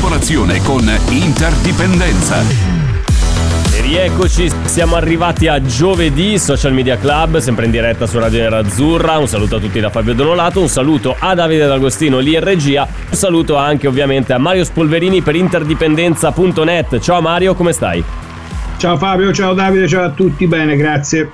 [0.00, 2.40] Collaborazione con Interdipendenza.
[3.70, 9.18] E rieccoci, siamo arrivati a giovedì, Social Media Club, sempre in diretta su Radio Nerazzurra.
[9.18, 12.88] Un saluto a tutti da Fabio Donolato, un saluto a Davide D'Agostino lì in regia,
[13.10, 16.98] un saluto anche ovviamente a Mario Spolverini per interdipendenza.net.
[16.98, 18.02] Ciao Mario, come stai?
[18.78, 21.30] Ciao Fabio, ciao Davide, ciao a tutti, bene, grazie.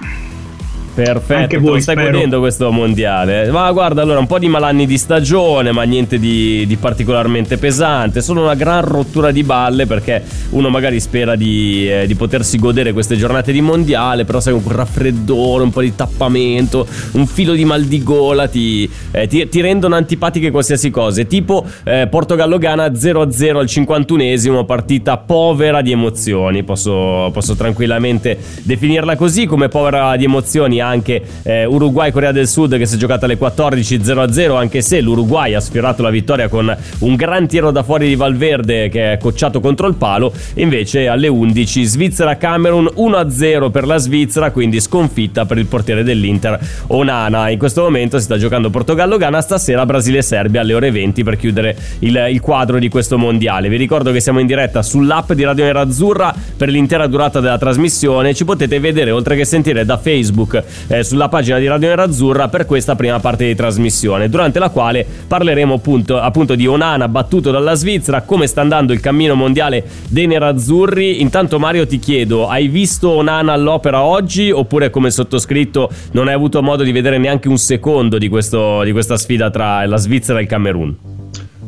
[0.96, 2.10] Perfetto, Anche voi, stai spero.
[2.10, 3.50] godendo questo mondiale.
[3.50, 8.22] Ma guarda, allora un po' di malanni di stagione, ma niente di, di particolarmente pesante.
[8.22, 12.94] Solo una gran rottura di balle perché uno magari spera di, eh, di potersi godere
[12.94, 17.66] queste giornate di mondiale, però sai quel raffreddore, un po' di tappamento, un filo di
[17.66, 21.22] mal di gola ti, eh, ti- ti rendono antipatiche qualsiasi cosa.
[21.24, 26.62] Tipo eh, Portogallo-Ghana 0-0 al 51esimo, partita povera di emozioni.
[26.64, 32.86] Posso, posso tranquillamente definirla così, come povera di emozioni anche eh, Uruguay-Corea del Sud che
[32.86, 37.14] si è giocata alle 14 0-0, anche se l'Uruguay ha sfiorato la vittoria con un
[37.14, 40.32] gran tiro da fuori di Valverde che è cocciato contro il palo.
[40.54, 47.50] Invece alle 11 Svizzera-Camerun 1-0 per la Svizzera, quindi sconfitta per il portiere dell'Inter Onana.
[47.50, 52.26] In questo momento si sta giocando Portogallo-Ghana, stasera Brasile-Serbia alle ore 20 per chiudere il,
[52.30, 53.68] il quadro di questo mondiale.
[53.68, 58.34] Vi ricordo che siamo in diretta sull'app di Radio Nerazzurra per l'intera durata della trasmissione.
[58.34, 62.66] Ci potete vedere oltre che sentire da Facebook eh, sulla pagina di Radio Nerazzurra per
[62.66, 67.74] questa prima parte di trasmissione, durante la quale parleremo appunto, appunto di Onana battuto dalla
[67.74, 71.20] Svizzera, come sta andando il cammino mondiale dei nerazzurri.
[71.20, 76.62] Intanto Mario ti chiedo, hai visto Onana all'opera oggi oppure come sottoscritto non hai avuto
[76.62, 80.42] modo di vedere neanche un secondo di, questo- di questa sfida tra la Svizzera e
[80.42, 80.96] il Camerun?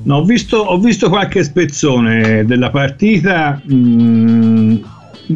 [0.05, 3.61] No, ho, visto, ho visto qualche spezzone della partita.
[3.71, 4.77] mm,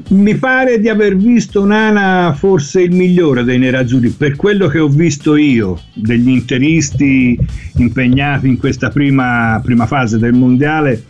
[0.09, 4.89] mi pare di aver visto Nana forse il migliore dei nerazzurri per quello che ho
[4.89, 7.39] visto io degli interisti
[7.77, 11.05] impegnati in questa prima, prima fase del mondiale.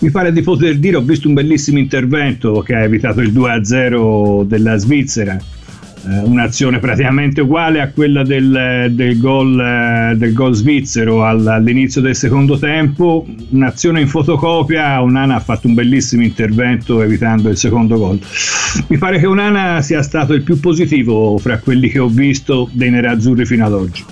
[0.00, 4.44] Mi pare di poter dire, ho visto un bellissimo intervento che ha evitato il 2-0
[4.44, 5.38] della Svizzera,
[6.06, 12.14] un'azione praticamente uguale a quella del, del gol, eh, del gol svizzero all- all'inizio del
[12.14, 18.18] secondo tempo, un'azione in fotocopia, Onana ha fatto un bellissimo intervento evitando il secondo gol.
[18.88, 22.90] Mi pare che Onana sia stato il più positivo fra quelli che ho visto dei
[22.90, 24.04] nerazzurri fino ad oggi.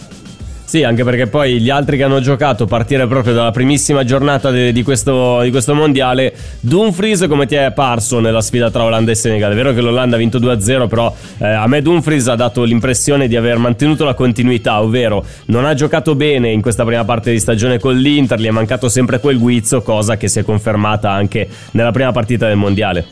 [0.73, 4.73] Sì, anche perché poi gli altri che hanno giocato, partire proprio dalla primissima giornata de-
[4.73, 9.15] di, questo, di questo mondiale, Dumfries come ti è parso nella sfida tra Olanda e
[9.15, 9.53] Senegal?
[9.53, 13.29] È vero che l'Olanda ha vinto 2-0, però eh, a me Dumfries ha dato l'impressione
[13.29, 17.39] di aver mantenuto la continuità, ovvero non ha giocato bene in questa prima parte di
[17.39, 21.47] stagione con l'Inter, gli è mancato sempre quel guizzo, cosa che si è confermata anche
[21.73, 23.05] nella prima partita del mondiale.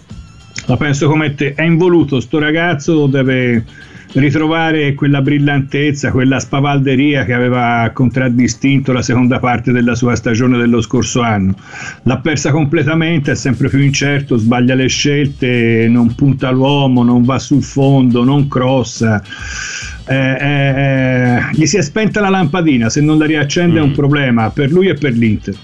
[0.65, 3.65] La penso come te, è involuto, sto ragazzo deve
[4.13, 10.81] ritrovare quella brillantezza, quella spavalderia che aveva contraddistinto la seconda parte della sua stagione dello
[10.81, 11.55] scorso anno.
[12.05, 17.39] L'ha persa completamente, è sempre più incerto, sbaglia le scelte, non punta l'uomo, non va
[17.39, 19.23] sul fondo, non crossa.
[20.07, 23.93] Eh, eh, eh, gli si è spenta la lampadina, se non la riaccende è un
[23.93, 25.55] problema per lui e per l'Inter.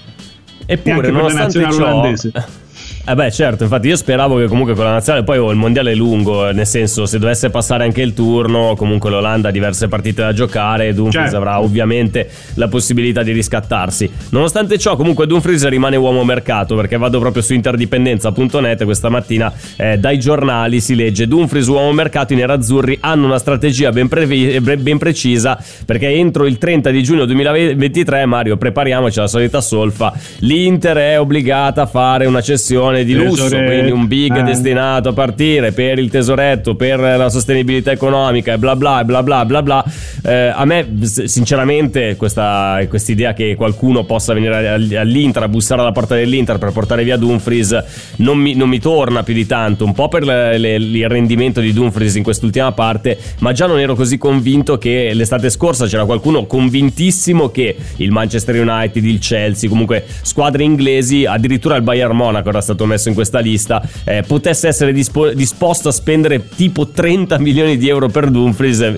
[0.65, 2.31] E Eppure, anche per la nazionale ciò, olandese.
[3.09, 5.93] Eh beh, certo, infatti io speravo che comunque con la nazionale poi oh, il mondiale
[5.93, 10.23] è lungo, nel senso se dovesse passare anche il turno, comunque l'Olanda ha diverse partite
[10.23, 11.37] da giocare, Dumfries Certo.
[11.37, 14.11] avrà ovviamente la possibilità di riscattarsi.
[14.31, 19.97] Nonostante ciò, comunque Dumfries rimane uomo mercato, perché vado proprio su interdipendenza.net questa mattina eh,
[19.97, 24.97] dai giornali si legge Dumfries uomo mercato, i nerazzurri hanno una strategia ben, previ- ben
[24.97, 31.17] precisa, perché entro il 30 di giugno 2023, Mario, prepariamoci alla solita solfa, l'Inter è
[31.17, 34.43] obbligata a fare una cessione di lusso, Tesoretto, quindi un big eh.
[34.43, 39.45] destinato a partire per il tesoretto, per la sostenibilità economica e bla bla bla bla
[39.45, 39.85] bla bla.
[40.23, 40.87] Eh, a me
[41.25, 46.71] sinceramente questa idea che qualcuno possa venire all- all'Inter a bussare alla porta dell'Inter per
[46.71, 47.83] portare via Dumfries
[48.17, 51.59] non mi, non mi torna più di tanto, un po' per le- le- il rendimento
[51.61, 56.05] di Dumfries in quest'ultima parte, ma già non ero così convinto che l'estate scorsa c'era
[56.05, 62.49] qualcuno convintissimo che il Manchester United, il Chelsea, comunque squadre inglesi, addirittura il Bayern Monaco
[62.49, 67.37] era stato messo in questa lista eh, potesse essere dispo- disposto a spendere tipo 30
[67.39, 68.97] milioni di euro per Dumfries, eh,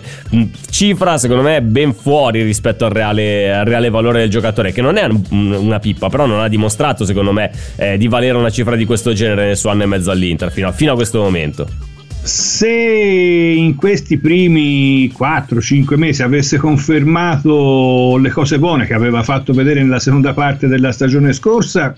[0.69, 4.97] cifra secondo me ben fuori rispetto al reale, al reale valore del giocatore, che non
[4.97, 8.75] è un, una pippa, però non ha dimostrato secondo me eh, di valere una cifra
[8.75, 11.88] di questo genere nel suo anno e mezzo all'Inter fino a, fino a questo momento
[12.21, 19.81] se in questi primi 4-5 mesi avesse confermato le cose buone che aveva fatto vedere
[19.81, 21.95] nella seconda parte della stagione scorsa,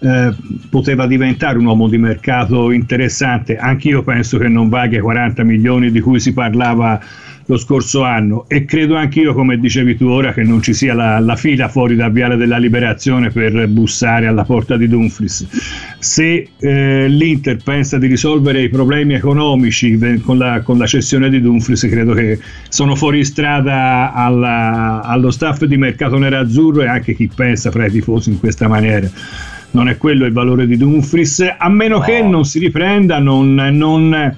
[0.00, 0.34] eh,
[0.70, 3.56] poteva diventare un uomo di mercato interessante.
[3.56, 7.00] Anch'io penso che non vaghi 40 milioni di cui si parlava
[7.50, 11.18] lo scorso anno e credo anch'io, come dicevi tu ora, che non ci sia la,
[11.18, 15.46] la, fila fuori dal Viale della Liberazione per bussare alla porta di Dumfries.
[15.98, 21.40] Se eh, l'Inter pensa di risolvere i problemi economici con la, con la, cessione di
[21.40, 27.30] Dumfries, credo che sono fuori strada alla, allo staff di mercato nerazzurro e anche chi
[27.34, 29.08] pensa fra i tifosi in questa maniera
[29.70, 32.04] non è quello il valore di Dumfries, a meno no.
[32.04, 34.34] che non si riprenda, non, non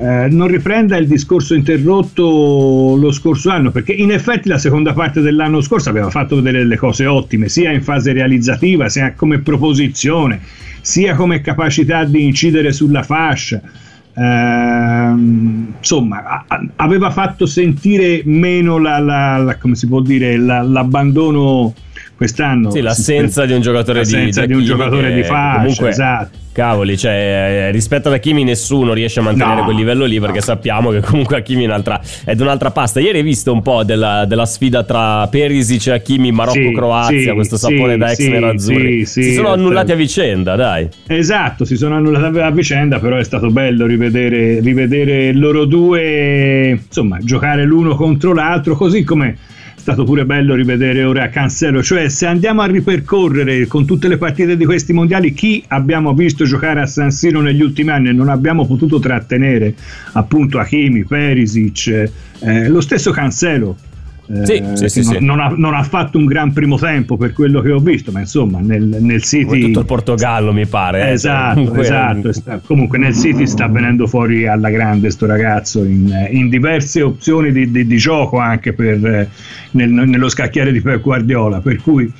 [0.00, 5.20] eh, non riprenda il discorso interrotto lo scorso anno, perché in effetti la seconda parte
[5.20, 10.40] dell'anno scorso aveva fatto vedere delle cose ottime, sia in fase realizzativa, sia come proposizione,
[10.80, 13.60] sia come capacità di incidere sulla fascia.
[14.14, 15.14] Eh,
[15.78, 19.56] insomma, a- aveva fatto sentire meno la, la, la,
[20.02, 21.74] dire, l'abbandono
[22.18, 22.70] quest'anno.
[22.72, 26.98] Sì, l'assenza di un giocatore di, di, di un giocatore di fascia, comunque, esatto Cavoli,
[26.98, 30.42] cioè, eh, rispetto ad Hakimi nessuno riesce a mantenere no, quel livello lì perché no.
[30.42, 32.98] sappiamo che comunque Hakimi è, un'altra, è un'altra pasta.
[32.98, 37.56] Ieri hai visto un po' della, della sfida tra Perisic e Hakimi, Marocco-Croazia, sì, questo
[37.56, 39.06] sapore sì, da ex sì, nerazzurri.
[39.06, 40.88] Sì, si sono annullati a vicenda, dai.
[41.06, 47.18] Esatto, si sono annullati a vicenda, però è stato bello rivedere, rivedere loro due, insomma,
[47.20, 49.36] giocare l'uno contro l'altro, così come
[49.78, 54.56] stato pure bello rivedere ora Cancelo, cioè se andiamo a ripercorrere con tutte le partite
[54.56, 58.28] di questi mondiali chi abbiamo visto giocare a San Siro negli ultimi anni e non
[58.28, 59.74] abbiamo potuto trattenere
[60.12, 62.10] appunto Hakimi, Perisic,
[62.40, 63.76] eh, lo stesso Cancelo
[64.44, 65.24] sì, eh, sì, sì, non.
[65.24, 68.20] Non, ha, non, ha, fatto un gran primo tempo per quello che ho visto, ma
[68.20, 69.44] insomma nel, nel City...
[69.46, 71.08] Come tutto il Portogallo mi pare.
[71.08, 71.82] Eh, esatto, comunque...
[71.82, 72.32] esatto.
[72.32, 77.52] Sta, comunque nel City sta venendo fuori alla grande sto ragazzo in, in diverse opzioni
[77.52, 79.28] di, di, di, gioco anche per,
[79.70, 82.12] nel, nello scacchiere di Pep Guardiola, per cui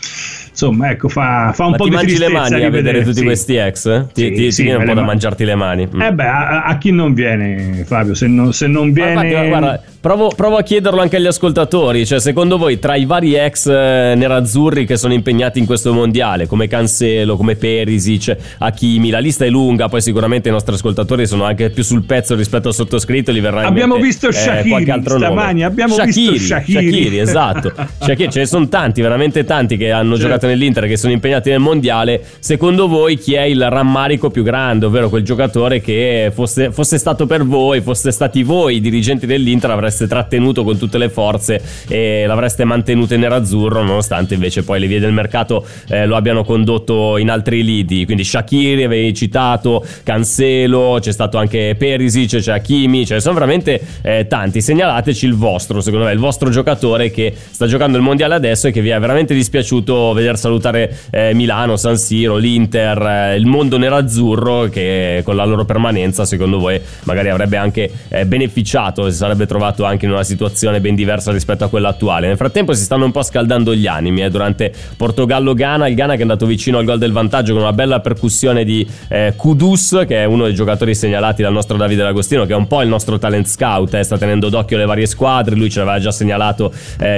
[0.58, 3.24] insomma, ecco, fa, fa un Ma po' di tristezza le mani a vedere tutti sì.
[3.24, 3.86] questi ex?
[3.86, 4.06] Eh?
[4.12, 5.88] Ti, sì, ti, sì, ti viene un po' da mangiarti le mani.
[5.94, 6.00] Mm.
[6.00, 8.14] Eh beh, a, a, chi non viene, Fabio?
[8.14, 9.28] Se, no, se non viene...
[9.28, 13.34] Infatti, guarda, provo, provo, a chiederlo anche agli ascoltatori, cioè secondo voi tra i vari
[13.34, 19.18] ex eh, nerazzurri che sono impegnati in questo mondiale, come Cancelo, come Perisic, Hakimi, la
[19.18, 22.74] lista è lunga, poi sicuramente i nostri ascoltatori sono anche più sul pezzo rispetto al
[22.74, 26.74] sottoscritto, li verrà Abbiamo mente, visto Shakiri eh, stamani, abbiamo Shakiri, visto Shakiri.
[26.74, 27.72] Shakiri esatto.
[27.98, 30.26] Shakiri, ce ne sono tanti, veramente tanti che hanno certo.
[30.26, 34.86] giocato nell'Inter che sono impegnati nel mondiale, secondo voi chi è il rammarico più grande,
[34.86, 39.70] ovvero quel giocatore che fosse, fosse stato per voi, foste stati voi i dirigenti dell'Inter,
[39.98, 44.86] l'avreste trattenuto con tutte le forze e l'avreste mantenuto in nerazzurro, nonostante invece poi le
[44.86, 48.04] vie del mercato eh, lo abbiano condotto in altri lidi.
[48.04, 54.26] Quindi Shakiri avevi citato, Cancelo, c'è stato anche Perisic, c'è Hakimi, ne sono veramente eh,
[54.28, 54.60] tanti.
[54.60, 58.72] Segnalateci il vostro, secondo me, il vostro giocatore che sta giocando il mondiale adesso e
[58.72, 63.78] che vi è veramente dispiaciuto veder salutare eh, Milano, San Siro, l'Inter, eh, il mondo
[63.78, 69.46] nerazzurro che con la loro permanenza secondo voi magari avrebbe anche eh, beneficiato, si sarebbe
[69.46, 72.26] trovato anche in una situazione ben diversa rispetto a quella attuale.
[72.26, 76.18] Nel frattempo si stanno un po' scaldando gli animi eh, durante Portogallo-Ghana, il Ghana che
[76.18, 80.22] è andato vicino al gol del vantaggio con una bella percussione di eh, Kudus che
[80.22, 83.18] è uno dei giocatori segnalati dal nostro Davide D'Agostino che è un po' il nostro
[83.18, 86.72] talent scout, eh, sta tenendo d'occhio le varie squadre, lui ce l'aveva già segnalato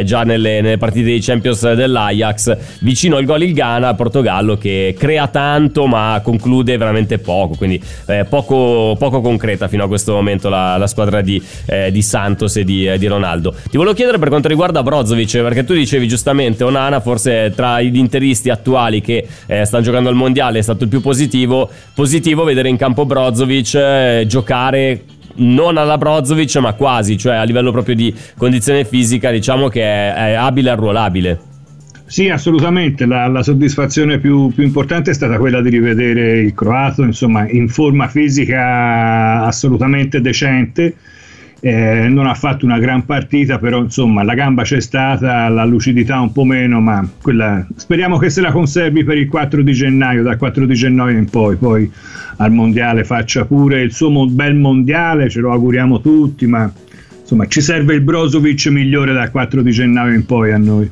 [0.04, 5.28] già nelle, nelle partite dei Champions dell'Ajax, vicino al gol il Ghana, Portogallo che crea
[5.28, 10.76] tanto ma conclude veramente poco, quindi eh, poco, poco, concreta fino a questo momento la,
[10.76, 13.54] la squadra di, eh, di, Santos e di, eh, di, Ronaldo.
[13.70, 17.98] Ti volevo chiedere per quanto riguarda Brozovic, perché tu dicevi giustamente Onana forse tra gli
[17.98, 22.68] interisti attuali che eh, stanno giocando al mondiale è stato il più positivo, positivo vedere
[22.68, 25.02] in campo Brozovic eh, giocare
[25.36, 30.12] non alla Brozovic ma quasi, cioè a livello proprio di condizione fisica diciamo che è,
[30.12, 31.40] è abile e arruolabile.
[32.10, 33.06] Sì, assolutamente.
[33.06, 37.68] La, la soddisfazione più, più, importante è stata quella di rivedere il croato, insomma, in
[37.68, 40.96] forma fisica assolutamente decente.
[41.62, 46.18] Eh, non ha fatto una gran partita, però insomma la gamba c'è stata, la lucidità
[46.18, 50.22] un po' meno, ma quella, speriamo che se la conservi per il 4 di gennaio,
[50.22, 51.90] dal 4 di gennaio in poi, poi
[52.38, 56.72] al mondiale faccia pure il suo bel mondiale, ce lo auguriamo tutti, ma
[57.20, 60.90] insomma ci serve il Brozovic migliore dal 4 di gennaio in poi a noi.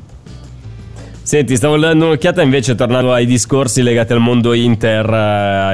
[1.29, 5.07] Senti, stavo dando un'occhiata invece tornando ai discorsi legati al mondo Inter,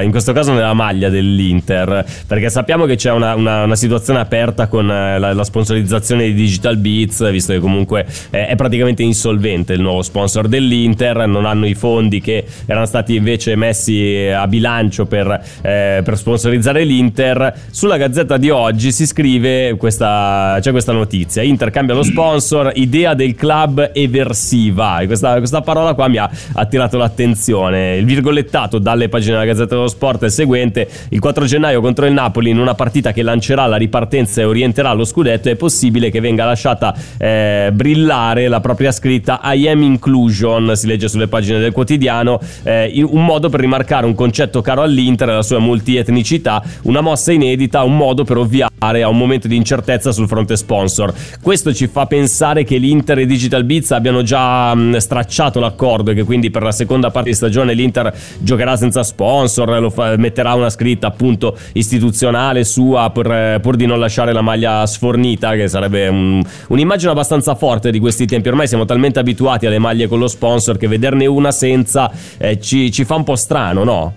[0.00, 4.18] eh, in questo caso nella maglia dell'Inter, perché sappiamo che c'è una, una, una situazione
[4.18, 9.72] aperta con eh, la, la, sponsorizzazione di Digital Beats, visto che comunque è praticamente insolvente
[9.72, 15.06] il nuovo sponsor dell'Inter, non hanno i fondi che erano stati invece messi a bilancio
[15.06, 17.60] per, eh, per sponsorizzare l'Inter.
[17.70, 23.14] Sulla gazzetta di oggi si scrive questa, c'è questa notizia, Inter cambia lo sponsor, idea
[23.14, 27.96] del club eversiva, questa questa parola qua mi ha attirato l'attenzione.
[27.96, 32.04] Il virgolettato dalle pagine della Gazzetta dello Sport è il seguente: il 4 gennaio contro
[32.06, 36.10] il Napoli, in una partita che lancerà la ripartenza e orienterà lo scudetto, è possibile
[36.10, 41.60] che venga lasciata eh, brillare la propria scritta I am inclusion, si legge sulle pagine
[41.60, 47.02] del quotidiano, eh, un modo per rimarcare un concetto caro all'Inter la sua multietnicità, una
[47.02, 51.14] mossa inedita, un modo per ovviare a un momento di incertezza sul fronte sponsor.
[51.40, 56.12] Questo ci fa pensare che l'Inter e Digital Beats abbiano già mh, stracciato stracciato l'accordo
[56.12, 60.54] e che quindi per la seconda parte di stagione l'Inter giocherà senza sponsor, fa, metterà
[60.54, 66.08] una scritta appunto istituzionale sua per, pur di non lasciare la maglia sfornita, che sarebbe
[66.08, 68.48] un, un'immagine abbastanza forte di questi tempi.
[68.48, 72.90] Ormai siamo talmente abituati alle maglie con lo sponsor che vederne una senza eh, ci,
[72.90, 74.14] ci fa un po' strano, no?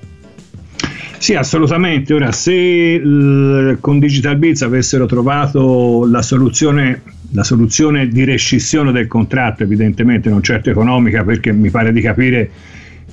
[1.17, 2.13] Sì, assolutamente.
[2.13, 9.07] Ora, se l- con Digital Biz avessero trovato la soluzione la soluzione di rescissione del
[9.07, 12.49] contratto, evidentemente non certo economica, perché mi pare di capire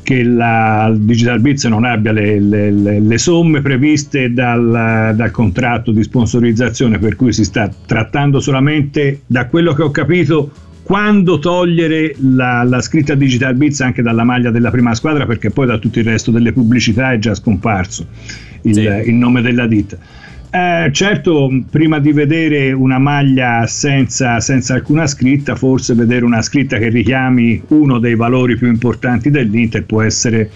[0.03, 5.91] che la Digital Bits non abbia le, le, le, le somme previste dal, dal, contratto
[5.91, 10.53] di sponsorizzazione, per cui si sta trattando solamente, da quello che ho capito,
[10.85, 15.67] quando togliere la, la scritta Digital Bits anche dalla maglia della prima squadra, perché poi
[15.67, 18.07] da tutto il resto delle pubblicità è già scomparso
[18.63, 19.09] il, sì.
[19.09, 19.99] il nome della ditta.
[20.57, 26.79] Eh, certo, prima di vedere una maglia senza, senza, alcuna scritta, forse vedere una scritta
[26.79, 30.51] che richiami uno dei valori più importanti dell'Inter può essere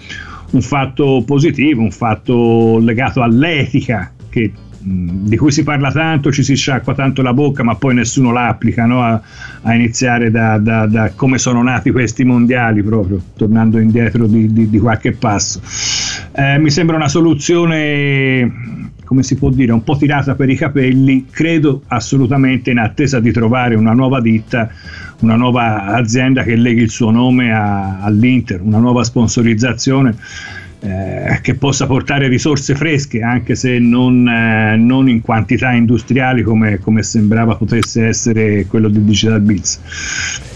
[0.53, 4.51] un fatto positivo, un fatto legato all'etica che
[4.83, 8.87] di cui si parla tanto, ci si sciacqua tanto la bocca, ma poi nessuno l'applica,
[8.87, 9.03] no?
[9.03, 9.21] a,
[9.61, 14.67] a, iniziare da, da, da, come sono nati questi mondiali, proprio tornando indietro di, di,
[14.67, 15.61] di qualche passo.
[16.31, 21.25] Eh, mi sembra una soluzione come si può dire, un po' tirata per i capelli,
[21.29, 24.69] credo assolutamente in attesa di trovare una nuova ditta,
[25.19, 30.15] una nuova azienda che leghi il suo nome a, all'Inter, una nuova sponsorizzazione.
[30.83, 36.79] Eh, che possa portare risorse fresche, anche se non, eh, non in quantità industriali come,
[36.79, 40.50] come, sembrava potesse essere quello di Digital Beats.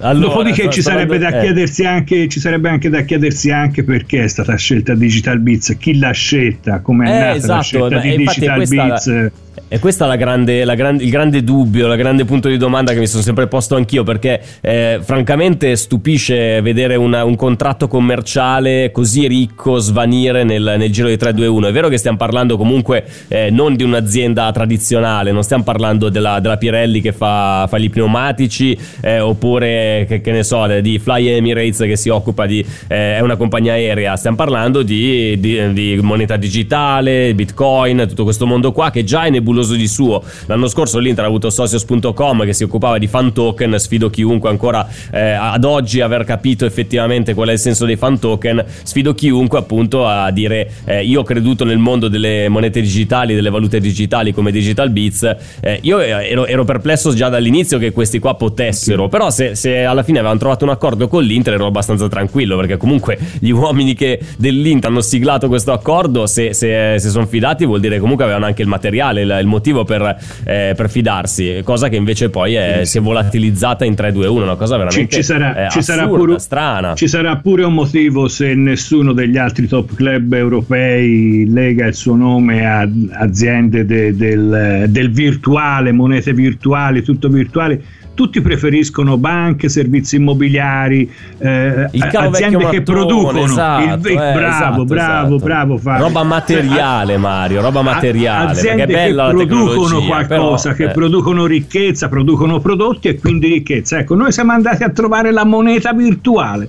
[0.00, 1.86] Allora, Dopodiché ci sarebbe, da eh.
[1.86, 6.12] anche, ci sarebbe anche da chiedersi anche perché è stata scelta Digital Beats, chi l'ha
[6.12, 9.30] scelta, come è eh, nata esatto, la scelta di Digital Beats.
[9.66, 12.92] E questo è la grande, la grande, il grande dubbio, il grande punto di domanda
[12.92, 18.90] che mi sono sempre posto anch'io, perché eh, francamente stupisce vedere una, un contratto commerciale
[18.92, 21.66] così ricco svanire nel, nel giro di 3-2-1.
[21.66, 26.40] È vero che stiamo parlando comunque eh, non di un'azienda tradizionale, non stiamo parlando della,
[26.40, 31.26] della Pirelli che fa, fa gli pneumatici, eh, oppure che, che, ne so, di Fly
[31.26, 32.64] Emirates che si occupa di...
[32.86, 38.46] Eh, è una compagnia aerea, stiamo parlando di, di, di moneta digitale, bitcoin, tutto questo
[38.46, 40.22] mondo qua che già è nebuloso nebuloso di suo.
[40.46, 44.86] L'anno scorso l'Inter ha avuto Socios.com che si occupava di fan token, sfido chiunque ancora
[45.10, 49.58] eh, ad oggi aver capito effettivamente qual è il senso dei fan token, sfido chiunque
[49.58, 54.32] appunto a dire eh, io ho creduto nel mondo delle monete digitali, delle valute digitali
[54.32, 59.30] come Digital Beats, eh, io ero, ero, perplesso già dall'inizio che questi qua potessero, però
[59.30, 63.18] se, se, alla fine avevano trovato un accordo con l'Inter ero abbastanza tranquillo perché comunque
[63.38, 67.98] gli uomini che dell'Inter hanno siglato questo accordo, se, se, se sono fidati vuol dire
[67.98, 72.30] comunque avevano anche il materiale, il, il motivo per, eh, per fidarsi, cosa che invece
[72.30, 75.78] poi è, si è volatilizzata in 3-2-1, una cosa veramente ci, ci sarà, eh, ci
[75.78, 76.94] assurda, sarà pure, strana.
[76.94, 82.14] Ci sarà pure un motivo se nessuno degli altri top club europei lega il suo
[82.14, 87.82] nome a aziende de, del, del virtuale, monete virtuali, tutto virtuale
[88.18, 91.08] tutti preferiscono banche, servizi immobiliari,
[91.38, 93.44] eh, aziende che producono.
[93.44, 95.44] Esatto, il, eh, bravo, esatto, bravo, esatto.
[95.44, 95.78] bravo.
[95.78, 96.04] Fabio.
[96.06, 98.50] Roba materiale, Mario, roba materiale.
[98.50, 100.92] Aziende che producono qualcosa, però, che eh.
[100.92, 103.98] producono ricchezza, producono prodotti e quindi ricchezza.
[103.98, 106.68] Ecco, noi siamo andati a trovare la moneta virtuale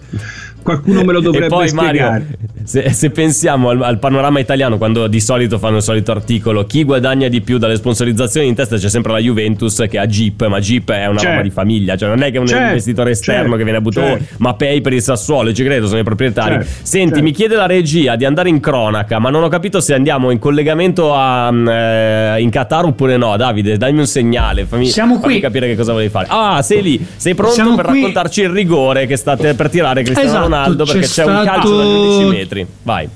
[0.70, 2.10] qualcuno me lo dovrebbe e poi, spiegare.
[2.10, 2.26] Mario,
[2.64, 6.84] se, se pensiamo al, al, panorama italiano, quando di solito fanno il solito articolo, chi
[6.84, 10.60] guadagna di più dalle sponsorizzazioni, in testa c'è sempre la Juventus che ha Jeep, ma
[10.60, 11.36] Jeep è una certo.
[11.36, 12.64] roba di famiglia, cioè non è che è un certo.
[12.66, 13.58] investitore esterno certo.
[13.58, 14.36] che viene a buttare, certo.
[14.38, 16.56] ma pay per il Sassuolo, ci credo, sono i proprietari.
[16.56, 16.70] Certo.
[16.84, 17.24] Senti, certo.
[17.24, 20.40] mi chiede la regia di andare in cronaca, ma non ho capito se andiamo in
[20.40, 23.36] collegamento a, mm, eh, in Qatar oppure no.
[23.36, 25.40] Davide, dammi un segnale, fammi, Siamo fammi qui.
[25.40, 26.28] capire che cosa volevi fare.
[26.30, 28.00] Ah, sei lì, sei pronto Siamo per qui.
[28.00, 31.78] raccontarci il rigore che state per tirare Cristiano esatto, Ronaldo perché c'è, c'è un calcio
[31.78, 32.68] dagli 11 metri.
[32.84, 33.10] Vai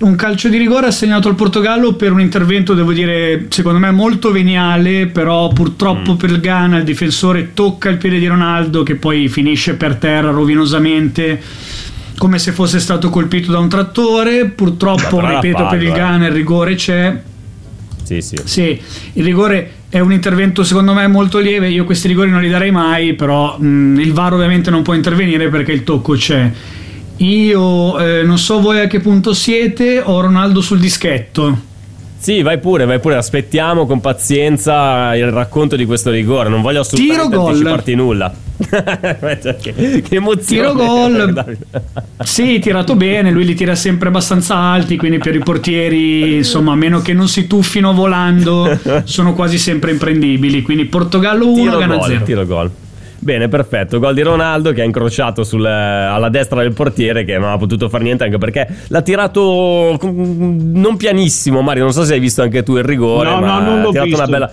[0.00, 4.32] un calcio di rigore assegnato al Portogallo per un intervento, devo dire, secondo me molto
[4.32, 6.16] veniale, però purtroppo mm.
[6.16, 10.30] per il Ghana il difensore tocca il piede di Ronaldo che poi finisce per terra
[10.30, 11.40] rovinosamente
[12.16, 14.46] come se fosse stato colpito da un trattore.
[14.46, 17.20] Purtroppo, ripeto, palla, per il Ghana il rigore c'è.
[18.02, 18.36] Sì, sì.
[18.44, 18.80] Sì,
[19.14, 21.68] il rigore è un intervento secondo me molto lieve.
[21.68, 24.94] Io questi rigori non li darei mai, però mh, mm, il VAR ovviamente non può
[24.94, 26.50] intervenire perché il tocco c'è.
[27.16, 31.68] Io eh, non so voi a che punto siete, ho Ronaldo sul dischetto.
[32.20, 36.80] Sì, vai pure, vai pure, aspettiamo con pazienza il racconto di questo rigore, non voglio
[36.80, 38.04] assolutamente Tiro anticiparti gol.
[38.04, 38.32] nulla.
[39.40, 40.68] Cioè, che, che emozione.
[40.68, 41.56] Tiro gol.
[42.22, 46.76] sì, tirato bene, lui li tira sempre abbastanza alti, quindi per i portieri, insomma, a
[46.76, 52.22] meno che non si tuffino volando, sono quasi sempre imprendibili, quindi Portogallo 1, Ghana 0.
[52.22, 52.70] Tiro gol.
[53.22, 53.98] Bene, perfetto.
[53.98, 57.90] Gol di Ronaldo che ha incrociato sul, alla destra del portiere che non ha potuto
[57.90, 61.60] fare niente anche perché l'ha tirato non pianissimo.
[61.60, 63.88] Mario, non so se hai visto anche tu il rigore, no, ma no, non l'ho
[63.88, 64.22] ha tirato visto.
[64.22, 64.52] una bella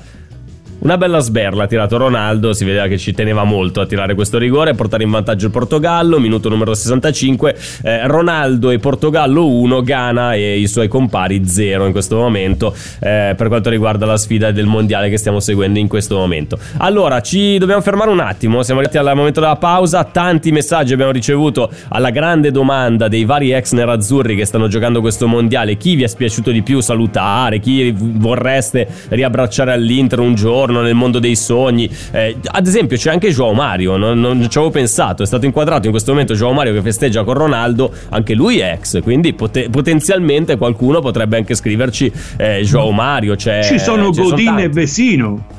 [0.87, 4.37] una bella sberla ha tirato Ronaldo, si vedeva che ci teneva molto a tirare questo
[4.37, 9.81] rigore, a portare in vantaggio il Portogallo, minuto numero 65, eh, Ronaldo e Portogallo 1,
[9.81, 14.51] Ghana e i suoi compari 0 in questo momento eh, per quanto riguarda la sfida
[14.51, 16.57] del mondiale che stiamo seguendo in questo momento.
[16.77, 21.11] Allora, ci dobbiamo fermare un attimo, siamo arrivati al momento della pausa, tanti messaggi abbiamo
[21.11, 26.03] ricevuto alla grande domanda dei vari ex nerazzurri che stanno giocando questo mondiale, chi vi
[26.03, 31.35] è spiaciuto di più salutare, chi vorreste riabbracciare all'Inter un giorno giorno nel mondo dei
[31.35, 31.89] sogni.
[32.11, 35.23] Eh, ad esempio, c'è anche Joao Mario, non, non, ci avevo pensato.
[35.23, 38.71] È stato inquadrato in questo momento Joao Mario che festeggia con Ronaldo, anche lui è
[38.71, 43.35] ex, quindi pot- potenzialmente qualcuno potrebbe anche scriverci eh, Joao Mario.
[43.35, 45.56] Ci sono Godin e Vesino.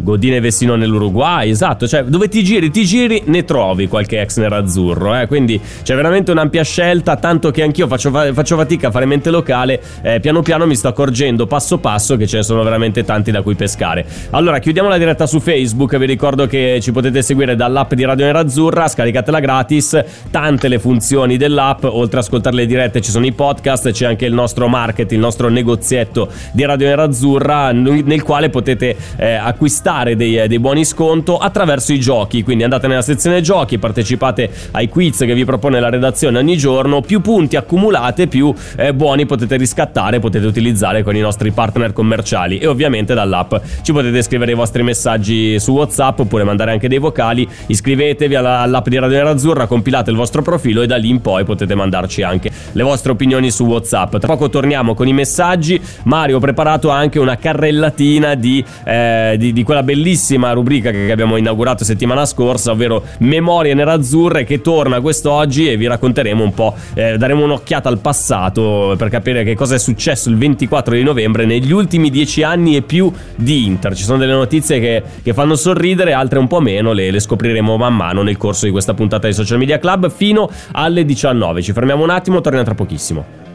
[0.00, 5.16] Godine Vessino nell'Uruguay, esatto, cioè dove ti giri, ti giri, ne trovi qualche ex nerazzurro,
[5.16, 5.26] eh?
[5.26, 9.82] quindi c'è veramente un'ampia scelta, tanto che anch'io faccio, faccio fatica a fare mente locale,
[10.02, 13.42] eh, piano piano mi sto accorgendo passo passo che ce ne sono veramente tanti da
[13.42, 14.06] cui pescare.
[14.30, 18.24] Allora, chiudiamo la diretta su Facebook, vi ricordo che ci potete seguire dall'app di Radio
[18.26, 20.00] Nerazzurra, scaricatela gratis,
[20.30, 24.26] tante le funzioni dell'app, oltre a ascoltare le dirette ci sono i podcast, c'è anche
[24.26, 30.16] il nostro market, il nostro negozietto di Radio Nerazzurra, nel quale potete eh, acquistare acquistare
[30.16, 32.42] dei, dei, buoni sconto attraverso i giochi.
[32.42, 37.00] Quindi andate nella sezione giochi, partecipate ai quiz che vi propone la redazione ogni giorno.
[37.00, 42.58] Più punti accumulate, più eh, buoni potete riscattare, potete utilizzare con i nostri partner commerciali.
[42.58, 46.98] E ovviamente dall'app ci potete scrivere i vostri messaggi su WhatsApp oppure mandare anche dei
[46.98, 47.48] vocali.
[47.66, 51.44] Iscrivetevi alla, all'app di Radio Nerazzurra, compilate il vostro profilo e da lì in poi
[51.44, 54.16] potete mandarci anche le vostre opinioni su WhatsApp.
[54.18, 55.80] Tra poco torniamo con i messaggi.
[56.04, 61.10] Mario, ho preparato anche una carrellatina di, eh, di, di quella quella bellissima rubrica che
[61.10, 66.74] abbiamo inaugurato settimana scorsa, ovvero Memorie nerazzurre, che torna quest'oggi e vi racconteremo un po',
[66.94, 71.44] eh, daremo un'occhiata al passato per capire che cosa è successo il 24 di novembre
[71.44, 73.94] negli ultimi dieci anni e più di Inter.
[73.94, 77.76] Ci sono delle notizie che, che fanno sorridere, altre un po' meno, le, le scopriremo
[77.76, 81.62] man mano nel corso di questa puntata di Social Media Club fino alle 19.
[81.62, 83.47] Ci fermiamo un attimo, torniamo tra pochissimo.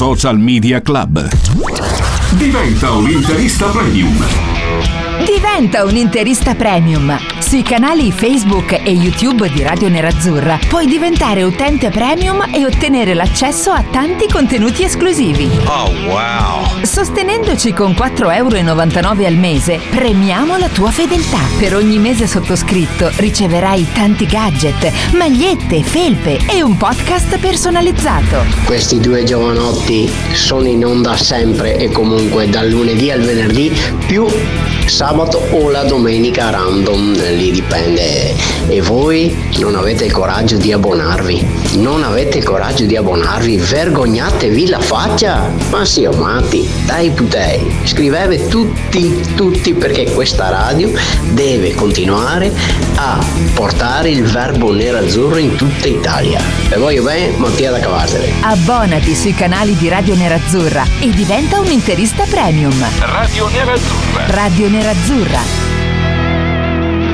[0.00, 1.28] Social Media Club.
[2.38, 4.16] Diventa un interista premium.
[5.26, 7.29] Diventa un interista premium.
[7.50, 13.72] Sui canali Facebook e YouTube di Radio Nerazzurra puoi diventare utente premium e ottenere l'accesso
[13.72, 15.50] a tanti contenuti esclusivi.
[15.64, 16.84] Oh wow!
[16.84, 21.40] Sostenendoci con 4,99 euro al mese, premiamo la tua fedeltà.
[21.58, 28.44] Per ogni mese sottoscritto riceverai tanti gadget, magliette, felpe e un podcast personalizzato.
[28.64, 34.24] Questi due giovanotti sono in onda sempre e comunque dal lunedì al venerdì più
[34.90, 38.34] sabato o la domenica random, lì dipende.
[38.66, 41.46] E voi non avete il coraggio di abbonarvi?
[41.76, 43.56] Non avete il coraggio di abbonarvi?
[43.56, 45.48] Vergognatevi la faccia?
[45.70, 47.72] Ma sì, matti, dai putei.
[47.84, 50.90] Scrivete tutti, tutti perché questa radio
[51.30, 52.52] deve continuare
[52.96, 53.24] a
[53.54, 56.40] portare il verbo nero-azzurro in tutta Italia.
[56.68, 58.32] E voglio bene, Mattia da Cavartele.
[58.40, 62.74] Abbonati sui canali di Radio Nerazzurra e diventa un interista premium.
[62.98, 64.26] Radio Nerazzurra.
[64.26, 64.79] Radio Nerazzurra.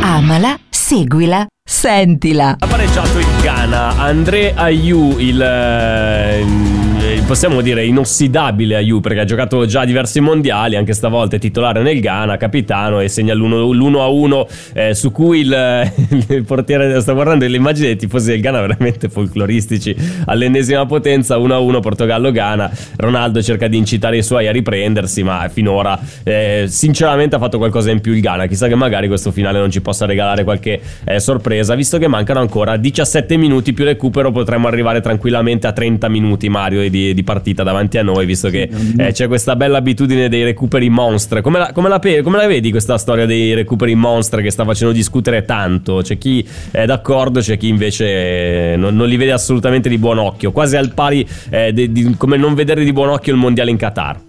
[0.02, 2.54] Amala Seguila, sentila.
[2.58, 6.95] Ha pareggiato il Ghana, André Ayew, il, eh, il-
[7.26, 11.98] possiamo dire inossidabile Ayew perché ha giocato già diversi mondiali, anche stavolta è titolare nel
[11.98, 14.48] Ghana, capitano e segna l'1 a 1
[14.92, 15.90] su cui il,
[16.28, 19.94] il portiere, sta guardando le immagini dei tifosi del Ghana veramente folcloristici
[20.26, 25.48] all'ennesima potenza 1 a 1 Portogallo-Ghana, Ronaldo cerca di incitare i suoi a riprendersi ma
[25.48, 29.58] finora eh, sinceramente ha fatto qualcosa in più il Ghana, chissà che magari questo finale
[29.58, 34.30] non ci possa regalare qualche eh, sorpresa, visto che mancano ancora 17 minuti più recupero
[34.30, 38.68] potremmo arrivare tranquillamente a 30 minuti Mario di, di partita davanti a noi, visto che
[38.96, 41.40] eh, c'è questa bella abitudine dei recuperi monstre.
[41.40, 44.92] Come la, come la come la vedi questa storia dei recuperi monstre che sta facendo
[44.92, 46.00] discutere tanto?
[46.02, 50.18] C'è chi è d'accordo, c'è chi invece eh, non, non li vede assolutamente di buon
[50.18, 53.70] occhio, quasi al pari eh, di, di- come non vedere di buon occhio il mondiale
[53.70, 54.25] in Qatar.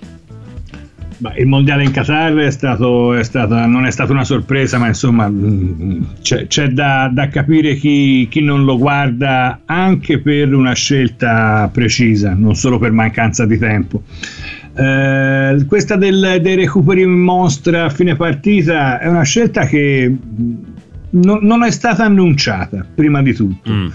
[1.38, 5.28] Il mondiale in Qatar è stato, è stata, non è stata una sorpresa, ma insomma
[5.28, 11.70] mm, c'è, c'è da, da capire chi, chi non lo guarda anche per una scelta
[11.74, 14.04] precisa, non solo per mancanza di tempo.
[14.76, 20.54] Eh, questa del- dei recuperi in mostra a fine partita è una scelta che mm,
[21.10, 23.72] non- non è stata annunciata prima di tutto.
[23.72, 23.88] Mm.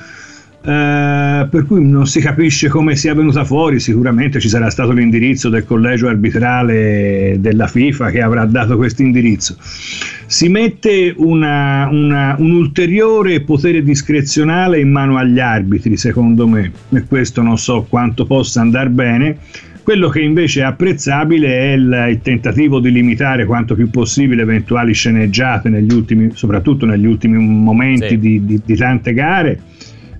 [0.64, 3.80] Eh, per cui non si capisce come sia venuta fuori.
[3.80, 9.56] Sicuramente ci sarà stato l'indirizzo del collegio arbitrale della FIFA che avrà dato questo indirizzo.
[9.58, 17.04] Si mette una- una- un ulteriore potere discrezionale in mano agli arbitri, secondo me, e
[17.08, 19.36] questo non so quanto possa andare bene.
[19.82, 24.94] Quello che invece è apprezzabile è il, il tentativo di limitare quanto più possibile eventuali
[24.94, 28.18] sceneggiate, negli ultimi, soprattutto negli ultimi momenti Sì.
[28.18, 29.58] di- di- di tante gare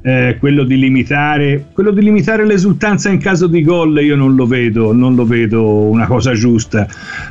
[0.03, 4.47] eh, quello, di limitare, quello di limitare l'esultanza in caso di gol io non lo
[4.47, 6.87] vedo, non lo vedo una cosa giusta,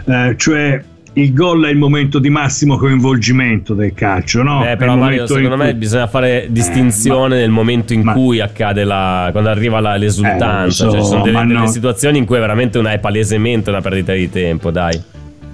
[0.06, 0.82] Eh, cioè
[1.14, 4.64] il gol è il momento di massimo coinvolgimento del calcio, no?
[4.66, 8.14] Eh, È però Mario, secondo in me cui- bisogna fare distinzione nel momento in ma-
[8.14, 9.28] cui accade la.
[9.34, 10.86] quando arriva la- l'esultanza.
[10.86, 11.68] Eh, so, cioè, ci sono delle, ma delle no.
[11.68, 14.98] situazioni in cui veramente una è palesemente una perdita di tempo, dai.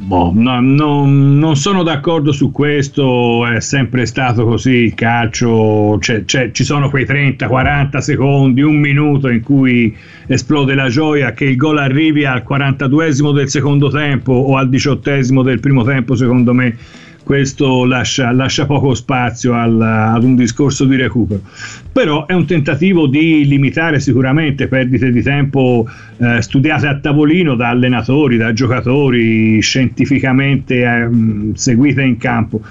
[0.08, 6.24] Boh, no, no, non sono d'accordo su questo, è sempre stato così il calcio, c'è-
[6.24, 9.94] c'è- ci sono quei 30-40 secondi, un minuto in cui
[10.28, 15.44] esplode la gioia che il gol arrivi al 42esimo del secondo tempo o al 18esimo
[15.44, 16.78] del primo tempo, secondo me
[17.28, 21.42] questo lascia, lascia poco spazio al- ad un discorso di recupero.
[21.92, 25.86] Però è un tentativo di limitare sicuramente perdite di tempo
[26.20, 32.62] eh, studiate a tavolino da allenatori, da giocatori, scientificamente ehm, seguite in campo.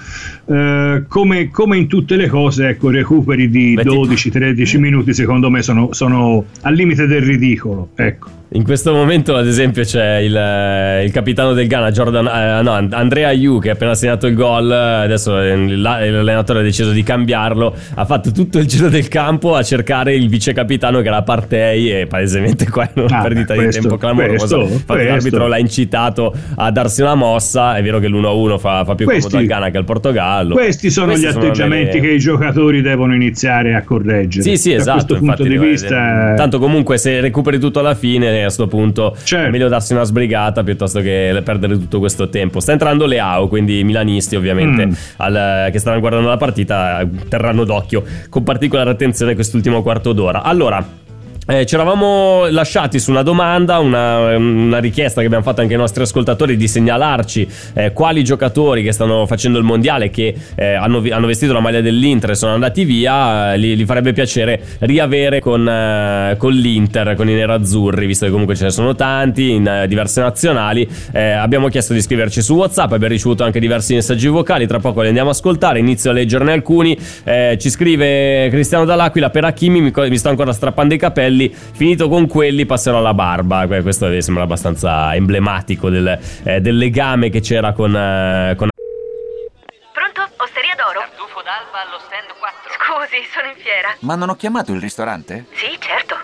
[0.47, 5.51] Eh, come, come in tutte le cose, ecco, recuperi di Beh, tipo- 12-13 minuti secondo
[5.51, 7.89] me sono, sono al limite del ridicolo.
[7.93, 8.36] Ecco.
[8.51, 12.71] In questo momento, ad esempio, c'è il, eh, il capitano del Ghana, Jordan, eh, no,
[12.95, 14.71] Andrea Ayew, che ha appena segnato il gol.
[14.71, 17.75] Adesso eh, la- l'allenatore ha deciso di cambiarlo.
[17.95, 21.89] Ha fatto tutto il giro del campo a cercare il vice capitano che era Partey.
[21.91, 24.55] E palesemente qua è una Ah, perdita di questo- tempo clamorosa.
[24.59, 27.75] Infatti, l'arbitro l'ha incitato a darsi una mossa.
[27.75, 30.53] È vero che l'1-1 fa, fa più Questi- comodo al Ghana che al Portogallo.
[30.55, 34.41] Questi sono Queste gli atteggiamenti delle- che i giocatori devono iniziare a correggere.
[34.41, 34.91] Sì, sì, da esatto.
[34.93, 39.15] questo punto infatti, di vista, Tanto comunque se recuperi tutto alla fine, a sto punto
[39.23, 39.47] Certo.
[39.47, 42.59] è meglio darsi una sbrigata piuttosto che perdere tutto questo tempo.
[42.59, 44.91] Sta entrando Leao, quindi i milanisti ovviamente Mm.
[45.17, 50.41] al- che stanno guardando la partita terranno d'occhio con particolare attenzione quest'ultimo quarto d'ora.
[50.43, 50.85] Allora,
[51.47, 55.79] eh, ci eravamo lasciati su una domanda, una, una richiesta che abbiamo fatto anche ai
[55.79, 61.01] nostri ascoltatori di segnalarci eh, quali giocatori che stanno facendo il mondiale, che eh, hanno,
[61.09, 65.39] hanno vestito la maglia dell'Inter e sono andati via, eh, li, li farebbe piacere riavere
[65.39, 69.67] con, eh, con l'Inter, con i nerazzurri, visto che comunque ce ne sono tanti in
[69.67, 70.87] eh, diverse nazionali.
[71.17, 75.07] Abbiamo chiesto di scriverci su WhatsApp, abbiamo ricevuto anche diversi messaggi vocali, tra poco li
[75.07, 76.97] andiamo a ascoltare, inizio a leggerne alcuni.
[76.97, 81.36] Ci scrive Cristiano Dall'Aquila per Hakimi, mi, mi sto ancora strappando i capelli,
[81.73, 83.65] finito con quelli passerò alla barba.
[83.67, 88.69] Que- Questo mi sembra abbastanza emblematico del, eh, del legame che c'era con, eh, con
[89.93, 90.21] Pronto?
[90.37, 90.99] Osteria d'oro?
[90.99, 92.71] Tartufo d'alba allo stand 4.
[92.77, 93.95] Scusi, sono in fiera.
[94.01, 95.45] Ma non ho chiamato il ristorante?
[95.53, 96.15] Sì, certo.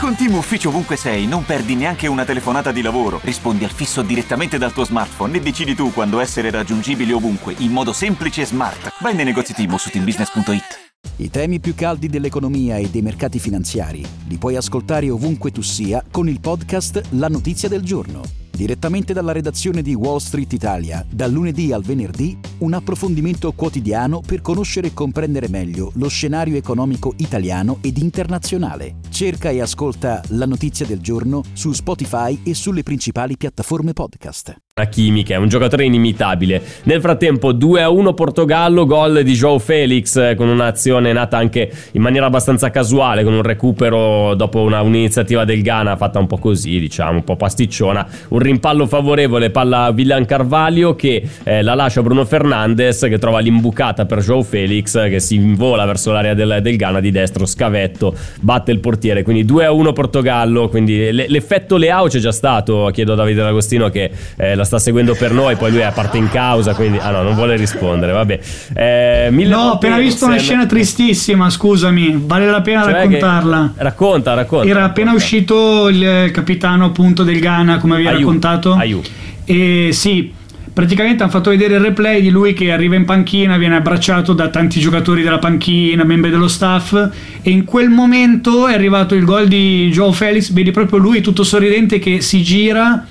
[0.00, 3.20] Con Team Ufficio ovunque sei, non perdi neanche una telefonata di lavoro.
[3.22, 7.70] Rispondi al fisso direttamente dal tuo smartphone e decidi tu quando essere raggiungibile ovunque, in
[7.70, 8.94] modo semplice e smart.
[9.00, 10.89] Vai nei negozi Team su teambusiness.it.
[11.20, 16.02] I temi più caldi dell'economia e dei mercati finanziari li puoi ascoltare ovunque tu sia
[16.10, 18.39] con il podcast La Notizia del Giorno.
[18.60, 24.42] Direttamente dalla redazione di Wall Street Italia, dal lunedì al venerdì, un approfondimento quotidiano per
[24.42, 28.96] conoscere e comprendere meglio lo scenario economico italiano ed internazionale.
[29.08, 34.54] Cerca e ascolta la notizia del giorno su Spotify e sulle principali piattaforme podcast.
[34.80, 36.62] Che è un giocatore inimitabile.
[36.84, 42.70] Nel frattempo 2-1 Portogallo, gol di Joao Felix con un'azione nata anche in maniera abbastanza
[42.70, 47.24] casuale, con un recupero dopo una, un'iniziativa del Ghana fatta un po' così, diciamo, un
[47.24, 48.08] po' pasticciona.
[48.28, 53.38] Un rimpallo favorevole, palla a Villan Carvalho che eh, la lascia Bruno Fernandes che trova
[53.38, 58.14] l'imbucata per Joao Felix che si invola verso l'area del, del Ghana di destro, scavetto,
[58.40, 59.22] batte il portiere.
[59.22, 64.54] Quindi 2-1 Portogallo, quindi l'effetto Leao c'è già stato, chiedo a Davide D'Agostino che eh,
[64.54, 67.22] la sta seguendo per noi, poi lui è a parte in causa, quindi ah no,
[67.22, 68.40] non vuole rispondere, vabbè.
[68.74, 73.72] Eh, no, ho appena visto una scena tristissima, scusami, vale la pena cioè raccontarla.
[73.76, 74.64] Racconta, racconta.
[74.64, 75.00] Era racconta.
[75.00, 78.39] appena uscito il capitano appunto del Ghana, come vi ha raccontato.
[78.74, 79.00] Aiù.
[79.44, 80.32] E sì,
[80.72, 84.48] praticamente hanno fatto vedere il replay di lui che arriva in panchina, viene abbracciato da
[84.48, 86.94] tanti giocatori della panchina, membri dello staff
[87.42, 91.42] e in quel momento è arrivato il gol di Joe Felix, vedi proprio lui tutto
[91.42, 93.06] sorridente che si gira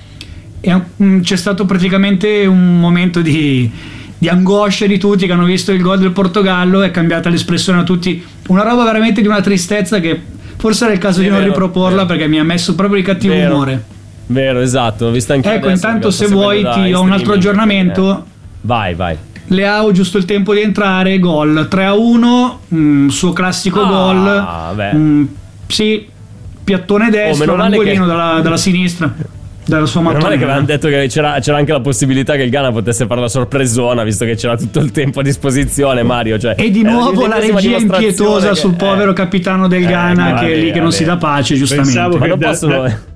[0.62, 0.82] e
[1.22, 3.70] c'è stato praticamente un momento di,
[4.18, 7.84] di angoscia di tutti che hanno visto il gol del Portogallo è cambiata l'espressione a
[7.84, 10.20] tutti una roba veramente di una tristezza che
[10.58, 12.08] forse era il caso è di non vero, riproporla vero.
[12.08, 13.54] perché mi ha messo proprio di cattivo vero.
[13.54, 13.98] umore
[14.30, 18.22] vero esatto ho visto anche ecco intanto se vuoi ti ho un altro aggiornamento eh.
[18.62, 19.18] vai vai
[19.52, 24.96] Leao giusto il tempo di entrare gol 3 a 1 mm, suo classico ah, gol
[24.96, 25.26] mm,
[25.68, 26.08] sì
[26.64, 28.08] piattone destro oh, angolino che...
[28.08, 29.12] dalla, dalla sinistra
[29.70, 30.30] dalla sua mattonina.
[30.30, 33.06] Meno male che avevano detto che c'era, c'era, anche la possibilità che il Ghana potesse
[33.06, 36.40] fare la sorpresona, visto che c'era tutto il tempo a disposizione, Mario.
[36.40, 40.40] Cioè, e di nuovo la regia impietosa che, sul povero eh, capitano del Ghana, eh,
[40.40, 41.92] che è lì che non si dà pace, giustamente.
[41.92, 42.82] Pensavo Ma che non da, possono...
[42.82, 43.09] Da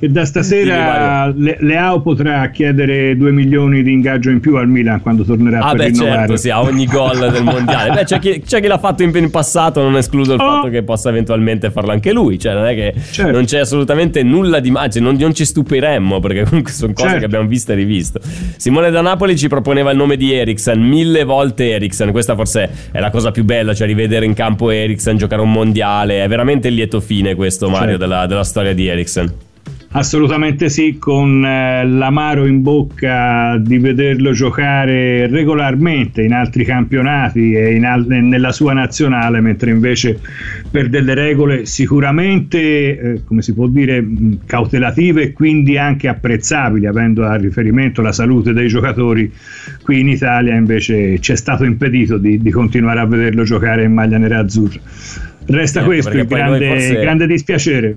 [0.00, 5.02] che da stasera Le- Leao potrà chiedere 2 milioni di ingaggio in più al Milan
[5.02, 6.16] quando tornerà ah per beh rinnovare.
[6.16, 9.14] certo sì, a ogni gol del mondiale beh c'è chi, c'è chi, l'ha fatto in,
[9.14, 10.44] in, passato non escludo il oh.
[10.44, 13.30] fatto che possa eventualmente farlo anche lui cioè non è che certo.
[13.30, 17.20] non c'è assolutamente nulla di magico non, non, ci stupiremmo perché comunque sono cose certo.
[17.20, 18.20] che abbiamo visto e rivisto
[18.56, 23.00] Simone da Napoli ci proponeva il nome di Eriksen mille volte Eriksen questa forse è
[23.00, 26.74] la cosa più bella cioè rivedere in campo Eriksen giocare un mondiale è veramente il
[26.74, 27.98] lieto fine questo Mario certo.
[27.98, 29.48] della, della storia di Eriksen
[29.92, 37.84] Assolutamente sì, con eh, l'amaro in bocca di vederlo giocare regolarmente in altri campionati e
[37.84, 40.20] al- nella sua nazionale, mentre invece
[40.70, 44.06] per delle regole sicuramente, eh, come si può dire,
[44.46, 49.28] cautelative e quindi anche apprezzabili, avendo a riferimento la salute dei giocatori,
[49.82, 53.92] qui in Italia invece ci è stato impedito di, di continuare a vederlo giocare in
[53.92, 54.78] maglia nera-azzurra.
[55.46, 57.00] Resta eh, questo il grande, forse...
[57.00, 57.96] grande dispiacere.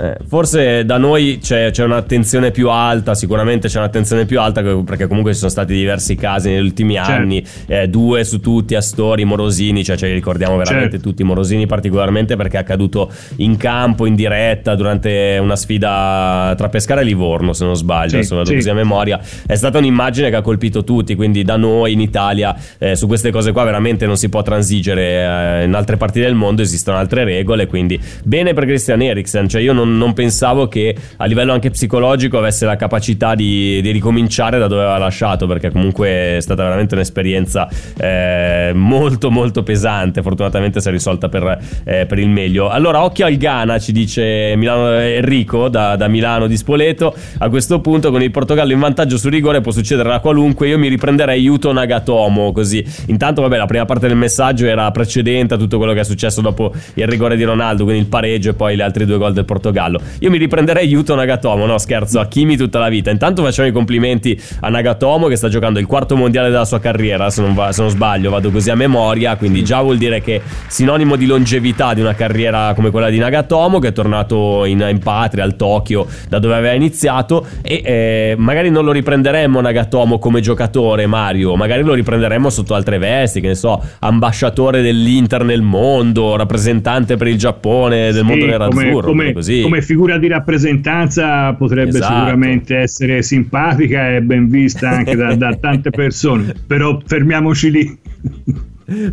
[0.00, 5.08] Eh, forse da noi c'è, c'è, un'attenzione più alta, sicuramente c'è un'attenzione più alta perché
[5.08, 7.10] comunque ci sono stati diversi casi negli ultimi certo.
[7.10, 11.08] anni, eh, due su tutti, Astori, Morosini, cioè ce li ricordiamo veramente certo.
[11.08, 17.00] tutti, Morosini particolarmente perché è accaduto in campo, in diretta, durante una sfida tra Pescara
[17.00, 18.54] e Livorno se non sbaglio, sì, vado sì.
[18.54, 22.54] così a memoria, è stata un'immagine che ha colpito tutti, quindi da noi in Italia
[22.78, 26.34] eh, su queste cose qua veramente non si può transigere, eh, in altre parti del
[26.34, 30.68] mondo esistono altre regole, quindi bene per Christian Eriksen, cioè io non non, non, pensavo
[30.68, 35.46] che a livello anche psicologico avesse la capacità di, di, ricominciare da dove aveva lasciato,
[35.46, 41.58] perché comunque è stata veramente un'esperienza eh, molto molto pesante, fortunatamente si è risolta per,
[41.84, 42.68] eh, per, il meglio.
[42.68, 47.80] Allora, occhio al Ghana, ci dice Milano, Enrico da, da, Milano di Spoleto, a questo
[47.80, 51.40] punto con il Portogallo in vantaggio sul rigore può succedere a qualunque, io mi riprenderei
[51.40, 52.84] Yuto Nagatomo, così.
[53.06, 56.40] Intanto, vabbè, la prima parte del messaggio era precedente a tutto quello che è successo
[56.40, 59.44] dopo il rigore di Ronaldo, quindi il pareggio e poi gli altri due gol del
[59.44, 59.77] Portogallo.
[59.78, 60.00] Portogallo.
[60.20, 63.10] Io mi riprenderei Yuto Nagatomo, no scherzo, a Kimi tutta la vita.
[63.10, 67.30] Intanto facciamo i complimenti a Nagatomo che sta giocando il quarto mondiale della sua carriera,
[67.30, 70.42] se non, va, se non sbaglio, vado così a memoria, quindi già vuol dire che
[70.66, 74.98] sinonimo di longevità di una carriera come quella di Nagatomo che è tornato in, in
[74.98, 80.40] patria al Tokyo da dove aveva iniziato e eh, magari non lo riprenderemmo Nagatomo come
[80.40, 86.36] giocatore Mario, magari lo riprenderemmo sotto altre vesti, che ne so, ambasciatore dell'Inter nel mondo,
[86.36, 91.52] rappresentante per il Giappone del sì, mondo nerazzurro, come, come, così come figura di rappresentanza
[91.54, 92.14] potrebbe esatto.
[92.14, 97.98] sicuramente essere simpatica e ben vista anche da, da tante persone, però fermiamoci lì.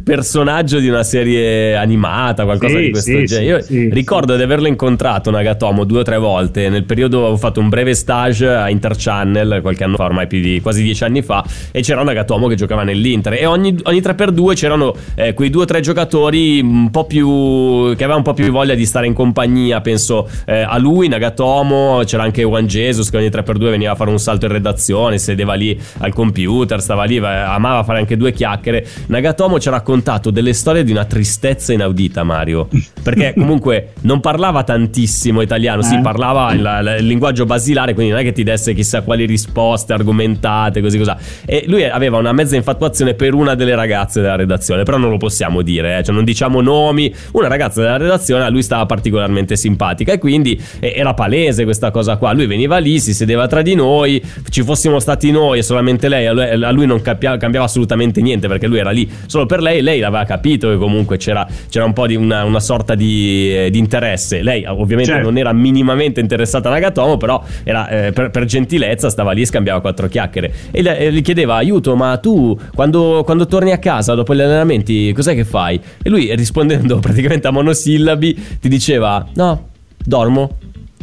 [0.04, 3.46] Personaggio di una serie animata, qualcosa Sì, di questo sì, genere.
[3.46, 6.70] Io sì, sì, ricordo di averlo incontrato Nagatomo due o tre volte.
[6.70, 10.62] Nel periodo avevo fatto un breve stage a Interchannel qualche anno fa, ormai più di
[10.62, 13.34] quasi dieci anni fa, e c'era Nagatomo che giocava nell'Inter.
[13.34, 17.94] E ogni, ogni 3x2 c'erano eh, quei due o tre giocatori un po' più.
[17.96, 19.82] che avevano un po' più voglia di stare in compagnia.
[19.82, 24.10] Penso eh, a lui, Nagatomo, c'era anche Juan Jesus che ogni 3x2 veniva a fare
[24.10, 28.32] un salto in redazione, sedeva lì al computer, stava lì, va- amava fare anche due
[28.32, 28.86] chiacchiere.
[29.08, 32.68] Nagatomo ci ha raccontato delle storie di una tristezza inaudita, Mario.
[33.02, 36.02] Perché comunque non parlava tantissimo italiano, sì, Eh.
[36.02, 40.82] parlava il, il linguaggio basilare, quindi non è che ti desse chissà quali risposte argomentate,
[40.82, 41.12] così così.
[41.46, 45.18] E lui aveva una mezza infatuazione per una delle ragazze della redazione, però non lo
[45.18, 47.12] possiamo dire, eh, cioè non diciamo nomi.
[47.32, 52.18] Una ragazza della redazione a lui stava particolarmente simpatica e quindi era palese questa cosa
[52.18, 52.34] qua.
[52.34, 56.28] Lui veniva lì, si sedeva tra di noi, ci fossimo stati noi e solamente lei,
[56.28, 60.24] a lui, non cambiava assolutamente niente perché lui era lì solo per lei, lei l'aveva
[60.26, 64.42] capito che comunque c'era, c'era un po' di una, una sorta di, eh, di interesse.
[64.42, 65.28] Lei ovviamente Certo.
[65.28, 69.46] non era minimamente interessata a Nagatomo, però era, eh, per, per gentilezza stava lì e
[69.46, 70.54] scambiava quattro chiacchiere.
[70.72, 74.42] E, le- e gli chiedeva aiuto, ma tu quando, quando torni a casa dopo gli
[74.42, 75.80] allenamenti cos'è che fai?
[76.02, 79.70] E lui rispondendo praticamente a monosillabi ti diceva no,
[80.04, 80.58] dormo,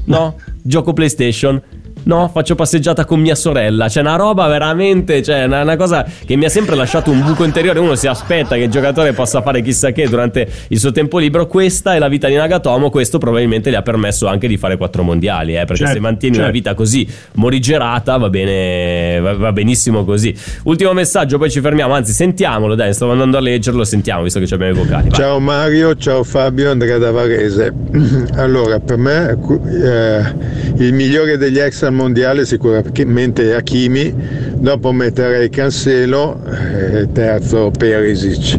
[0.04, 1.60] no, gioco PlayStation.
[2.04, 3.88] No, faccio passeggiata con mia sorella.
[3.88, 5.22] C'è una roba veramente.
[5.22, 7.78] Cioè, una, una cosa che mi ha sempre lasciato un buco interiore.
[7.78, 11.46] Uno si aspetta che il giocatore possa fare chissà che durante il suo tempo libero.
[11.46, 12.90] Questa è la vita di Nagatomo.
[12.90, 15.54] Questo probabilmente gli ha permesso anche di fare quattro mondiali.
[15.54, 16.58] Eh, perché Certo, se mantieni una certo.
[16.58, 20.34] vita così morigerata, va bene, va, va benissimo così.
[20.64, 21.94] Ultimo messaggio, poi ci fermiamo.
[21.94, 22.74] Anzi, sentiamolo.
[22.74, 23.84] Dai, stavo andando a leggerlo.
[23.84, 25.08] Sentiamo, visto che abbiamo i vocali.
[25.08, 25.18] Vai.
[25.18, 27.72] Ciao Mario, ciao Fabio, Andrea da Varese.
[28.36, 30.34] Allora, per me eh,
[30.82, 34.14] il migliore degli ex al mondiale sicuramente Hakimi,
[34.54, 38.58] dopo metterei Cancelo, eh, terzo Perisic.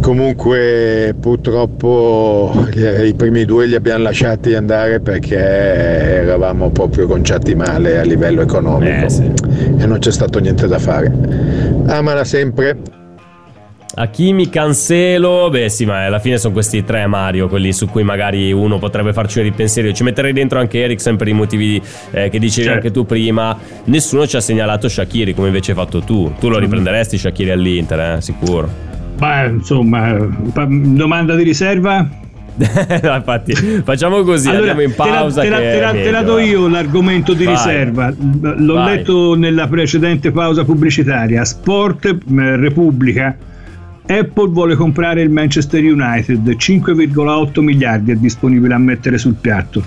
[0.00, 8.02] Comunque purtroppo i primi due li abbiamo lasciati andare perché eravamo proprio conciati male a
[8.02, 9.30] livello economico Eh, sì.
[9.78, 11.12] e non c'è stato niente da fare.
[11.86, 12.78] Amala sempre.
[13.92, 18.52] Hakimi, Cancelo, beh sì, ma alla fine sono questi tre Mario, quelli su cui magari
[18.52, 19.88] uno potrebbe farci un ripensiero.
[19.88, 21.80] Io Ci metterei dentro anche Eriksen per i motivi
[22.12, 22.72] eh, che dicevi Certo.
[22.72, 23.56] anche tu prima.
[23.84, 26.32] Nessuno ci ha segnalato Shakiri come invece hai fatto tu.
[26.38, 28.20] Tu lo riprenderesti Shakiri all'Inter, eh?
[28.20, 28.68] sicuro.
[29.18, 30.16] Beh, insomma,
[30.66, 32.08] domanda di riserva?
[32.60, 33.52] Infatti,
[33.84, 35.40] facciamo così, andiamo in pausa.
[35.42, 37.54] Te la, te la- te la do io l'argomento di Vai.
[37.54, 38.12] riserva.
[38.56, 38.96] L'ho Vai.
[38.96, 41.44] letto nella precedente pausa pubblicitaria.
[41.44, 43.36] Sport eh, Repubblica.
[44.10, 46.56] Apple vuole comprare il Manchester United.
[46.56, 49.82] 5,8 miliardi è disponibile a mettere sul piatto.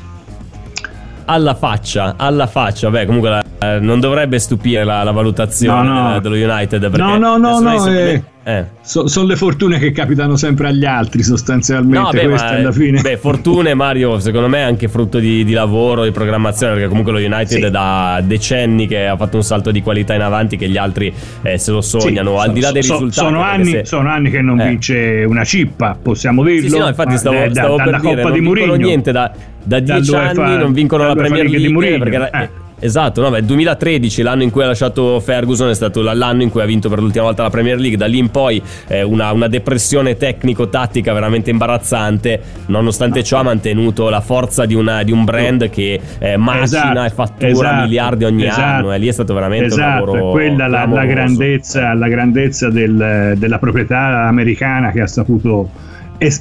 [1.26, 2.90] Alla faccia, alla faccia.
[2.90, 3.44] Beh, comunque la-
[3.76, 6.20] eh, non dovrebbe stupire la, la valutazione No, no.
[6.20, 6.84] dello United.
[6.96, 8.66] No, no, no, no, sempre- eh.
[8.82, 11.98] sono le fortune che capitano sempre agli altri, sostanzialmente.
[11.98, 13.02] No, beh, Queste ma, alla fine.
[13.02, 17.14] beh, fortune Mario, secondo me è anche frutto di, di lavoro, di programmazione, perché comunque
[17.14, 17.62] lo United Sì.
[17.62, 21.14] è da decenni che ha fatto un salto di qualità in avanti che gli altri
[21.42, 23.28] eh, se lo sognano, Sì, al di là so- dei so- risultati.
[23.28, 24.68] Sono anni, se- sono anni che non Eh.
[24.68, 26.62] vince una cippa, possiamo dirlo.
[26.64, 28.76] Sì, sì, no, infatti stavo, eh, da- stavo per dalla dire, Coppa non di Mourinho.
[28.76, 29.32] niente da,
[29.64, 31.98] da dieci anni, non vincono la Premier League League.
[31.98, 32.62] Perché, eh.
[32.86, 36.62] Esatto, no, beh, 2013, l'anno in cui ha lasciato Ferguson, è stato l'anno in cui
[36.62, 37.98] ha vinto per l'ultima volta la Premier League.
[37.98, 42.42] Da lì in poi eh, una, una depressione tecnico-tattica veramente imbarazzante.
[42.66, 47.04] Nonostante ciò, ha mantenuto la forza di, una- di un brand che eh, macina Esatto,
[47.06, 48.62] e fattura esatto, miliardi ogni esatto.
[48.62, 48.94] anno.
[48.94, 50.28] E lì è stato veramente esatto, un lavoro.
[50.30, 55.70] è quella la, la grandezza, la grandezza del- della proprietà americana che ha saputo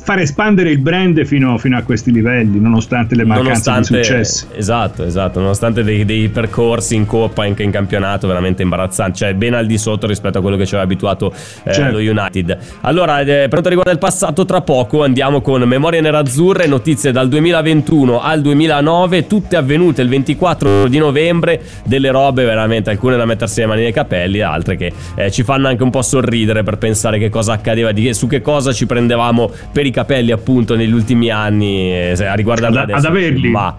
[0.02, 4.46] far espandere il brand fino, fino a questi livelli, nonostante le mancanze di successi.
[4.54, 9.54] esatto, esatto, nonostante dei, dei percorsi in coppa anche in campionato veramente imbarazzanti, cioè ben
[9.54, 11.32] al di sotto rispetto a quello che ci aveva abituato
[11.64, 11.98] eh, Certo.
[11.98, 12.58] lo United.
[12.82, 17.28] Allora, eh, per quanto riguarda il passato, tra poco andiamo con memorie nerazzurre, notizie dal
[17.28, 23.60] 2021 al 2009, tutte avvenute il 24 di novembre, delle robe veramente, alcune da mettersi
[23.60, 27.18] le mani nei capelli, altre che eh, ci fanno anche un po' sorridere per pensare
[27.18, 31.30] che cosa accadeva, di, su che cosa ci prendevamo per i capelli appunto negli ultimi
[31.30, 33.48] anni eh, a riguardare Ad- ad averli.
[33.50, 33.76] Ma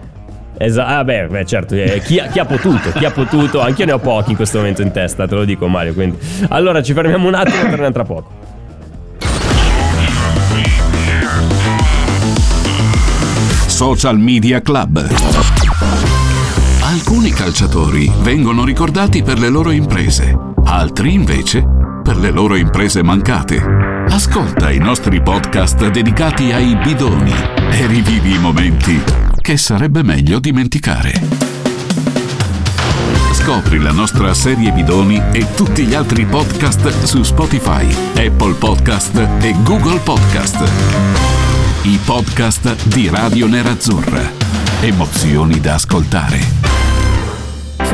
[0.56, 3.86] Esatto, ah beh, beh, certo, eh, chi, ha- chi ha potuto, chi ha potuto, anch'io
[3.86, 6.16] ne ho pochi in questo momento in testa, te lo dico Mario, quindi.
[6.50, 8.30] Allora ci fermiamo un attimo e torniamo tra poco.
[13.66, 15.04] Social Media Club.
[16.82, 21.64] Alcuni calciatori vengono ricordati per le loro imprese, altri invece
[22.02, 23.93] per le loro imprese mancate.
[24.08, 27.32] Ascolta i nostri podcast dedicati ai bidoni
[27.70, 29.00] e rivivi i momenti
[29.40, 31.12] che sarebbe meglio dimenticare.
[33.32, 39.54] Scopri la nostra serie bidoni e tutti gli altri podcast su Spotify, Apple Podcast e
[39.62, 40.62] Google Podcast.
[41.82, 44.22] I podcast di Radio Nerazzurra.
[44.80, 46.73] Emozioni da ascoltare.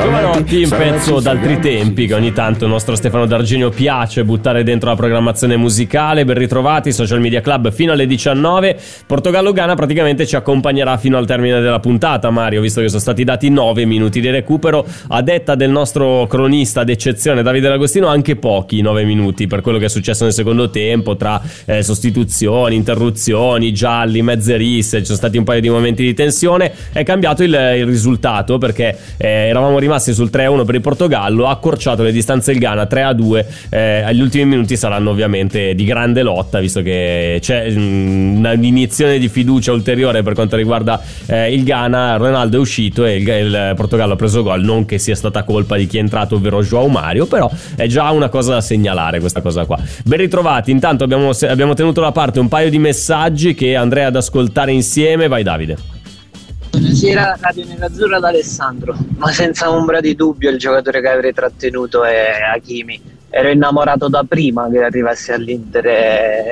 [0.03, 4.89] Giovanotti, un pezzo d'altri tempi che ogni tanto il nostro Stefano D'Argenio piace buttare dentro
[4.89, 6.25] la programmazione musicale.
[6.25, 8.79] Ben ritrovati, Social Media Club fino alle 19.
[9.05, 13.51] Portogallo-Ghana praticamente ci accompagnerà fino al termine della puntata, Mario, visto che sono stati dati
[13.51, 14.87] 9 minuti di recupero.
[15.09, 19.85] A detta del nostro cronista d'eccezione Davide D'Agostino, anche pochi 9 minuti per quello che
[19.85, 25.37] è successo nel secondo tempo, tra eh, sostituzioni, interruzioni, gialli, mezze risse, ci sono stati
[25.37, 26.73] un paio di momenti di tensione.
[26.91, 31.51] È cambiato il, il risultato perché eh, eravamo rimasti sul 3-1 per il Portogallo, ha
[31.51, 33.45] accorciato le distanze il Ghana 3-2.
[33.71, 39.29] Eh, agli ultimi minuti saranno ovviamente di grande lotta, visto che c'è mm, un'iniezione di
[39.29, 42.17] fiducia ulteriore per quanto riguarda eh, il Ghana.
[42.17, 44.63] Ronaldo è uscito e il, il, Portogallo ha preso gol.
[44.63, 48.11] Non che sia stata colpa di chi è entrato, ovvero Joao Mario, però è già
[48.11, 49.79] una cosa da segnalare questa cosa qua.
[50.05, 54.17] Ben ritrovati, intanto abbiamo, abbiamo tenuto da parte un paio di messaggi che andrei ad
[54.17, 55.29] ascoltare insieme.
[55.29, 56.00] Vai Davide.
[57.01, 62.05] Buonasera Radio Nerazzurra da Alessandro, ma senza ombra di dubbio il giocatore che avrei trattenuto
[62.05, 63.01] è Hakimi.
[63.31, 65.87] Ero innamorato da prima che arrivasse all'Inter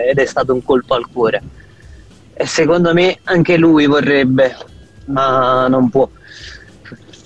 [0.09, 1.43] ed è stato un colpo al cuore.
[2.33, 4.57] E secondo me anche lui vorrebbe,
[5.09, 6.09] ma non può.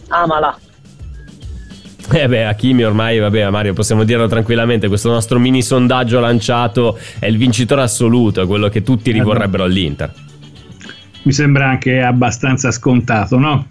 [0.08, 0.58] Amala.
[2.10, 7.26] Eh beh, Hakimi ormai, vabbè Mario, possiamo dirlo tranquillamente, questo nostro mini sondaggio lanciato è
[7.26, 10.12] il vincitore assoluto, è quello che tutti rivorrebbero all'Inter
[11.22, 13.66] mi sembra anche abbastanza scontato, no?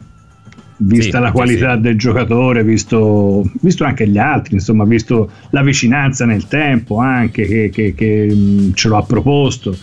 [0.77, 1.81] Vista sì, la qualità sì.
[1.81, 7.69] del giocatore, visto, visto, anche gli altri, insomma, visto la vicinanza nel tempo anche che,
[7.69, 9.77] che, che ce lo ha proposto,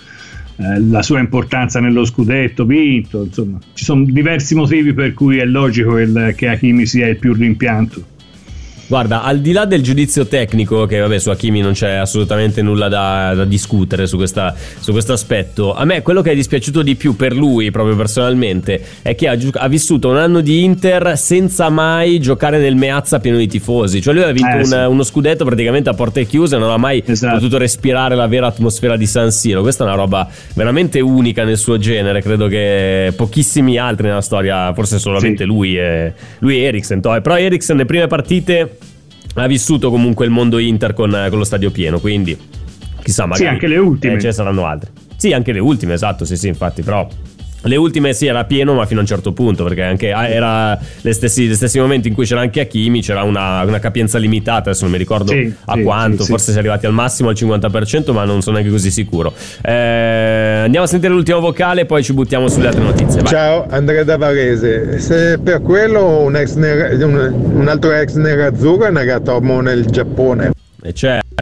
[0.57, 5.45] eh, la sua importanza nello scudetto vinto, insomma, ci sono diversi motivi per cui è
[5.45, 8.17] logico il, che Hakimi sia il più rimpianto.
[8.89, 12.89] Guarda, al di là del giudizio tecnico, che vabbè su Hakimi non c'è assolutamente nulla
[12.89, 16.95] da, da discutere su, questa, su, questo aspetto, a me quello che è dispiaciuto di
[16.95, 21.69] più per lui, proprio personalmente, è che ha, ha vissuto un anno di Inter senza
[21.69, 24.01] mai giocare nel Meazza pieno di tifosi.
[24.01, 24.75] Cioè lui ha vinto eh, un, sì.
[24.75, 27.35] uno scudetto praticamente a porte chiuse, non ha mai esatto.
[27.35, 29.61] potuto respirare la vera atmosfera di San Siro.
[29.61, 34.73] Questa è una roba veramente unica nel suo genere, credo che pochissimi altri nella storia,
[34.73, 35.45] forse solamente sì.
[35.45, 37.03] lui, e, lui e Eriksen.
[37.03, 38.77] Però Eriksen le prime partite
[39.39, 42.37] ha vissuto comunque il mondo Inter con, con lo stadio pieno, quindi
[43.03, 43.45] chissà magari...
[43.45, 44.15] Sì, anche le ultime.
[44.15, 44.91] Eh, ce ne saranno altre.
[45.17, 47.07] Sì, anche le ultime, esatto, sì, sì, infatti, però
[47.63, 50.79] le ultime sì era pieno ma fino a un certo punto perché anche ah, era
[51.01, 54.83] gli stessi, stessi, momenti in cui c'era anche Hakimi c'era una, una capienza limitata adesso
[54.83, 57.35] non mi ricordo sì, a sì, quanto sì, forse si è arrivati al massimo al
[57.35, 59.33] 50% ma non sono neanche così sicuro.
[59.63, 63.31] Eh, andiamo a sentire l'ultimo vocale poi ci buttiamo sulle altre notizie Vai.
[63.31, 64.99] ciao Andrea da Varese.
[65.01, 70.53] Se per quello un, ex nera, un, un altro ex nerazzurro è Nagatomo nel Giappone.
[70.83, 70.93] E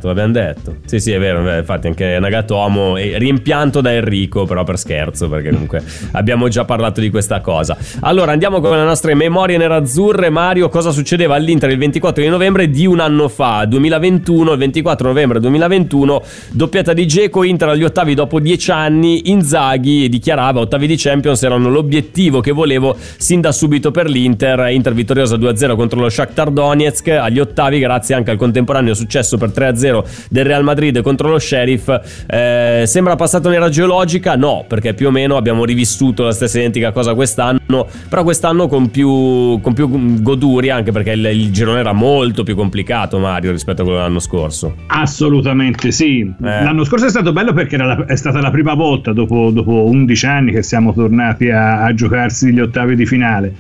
[0.06, 0.76] certo l'abbiamo detto.
[0.84, 1.56] Sì, sì, è vero.
[1.56, 5.82] Infatti, anche Nagatomo rimpianto da Enrico, però per scherzo, perché comunque
[6.12, 7.76] abbiamo già parlato di questa cosa.
[8.00, 10.30] Allora, andiamo con le nostre memorie nerazzurre.
[10.30, 15.08] Mario, cosa succedeva all'Inter il 24 di novembre di un anno fa, 2021, il 24
[15.08, 19.30] novembre 2021, doppiata di Geco, Inter agli ottavi dopo dieci anni.
[19.30, 24.68] Inzaghi dichiarava: ottavi di Champions erano l'obiettivo che volevo sin da subito per l'Inter.
[24.70, 29.50] Inter vittoriosa 2-0 contro lo Shakhtar Donetsk agli ottavi, grazie anche al contemporaneo successo per
[29.50, 31.88] 3-0 0 del Real Madrid contro lo Sheriff.
[32.26, 34.36] Eh, sembra passata un'era geologica?
[34.36, 38.90] No, perché più o meno abbiamo rivissuto la stessa identica cosa quest'anno, però quest'anno con
[38.90, 43.82] più, con più goduria, anche perché il, il, girone era molto più complicato, Mario, rispetto
[43.82, 44.74] a quello dell'anno scorso.
[44.88, 46.20] Assolutamente sì.
[46.20, 46.34] Eh.
[46.40, 50.26] L'anno scorso è stato bello perché la, è stata la prima volta dopo, dopo 11
[50.26, 53.54] anni che siamo tornati a, a giocarsi gli ottavi di finale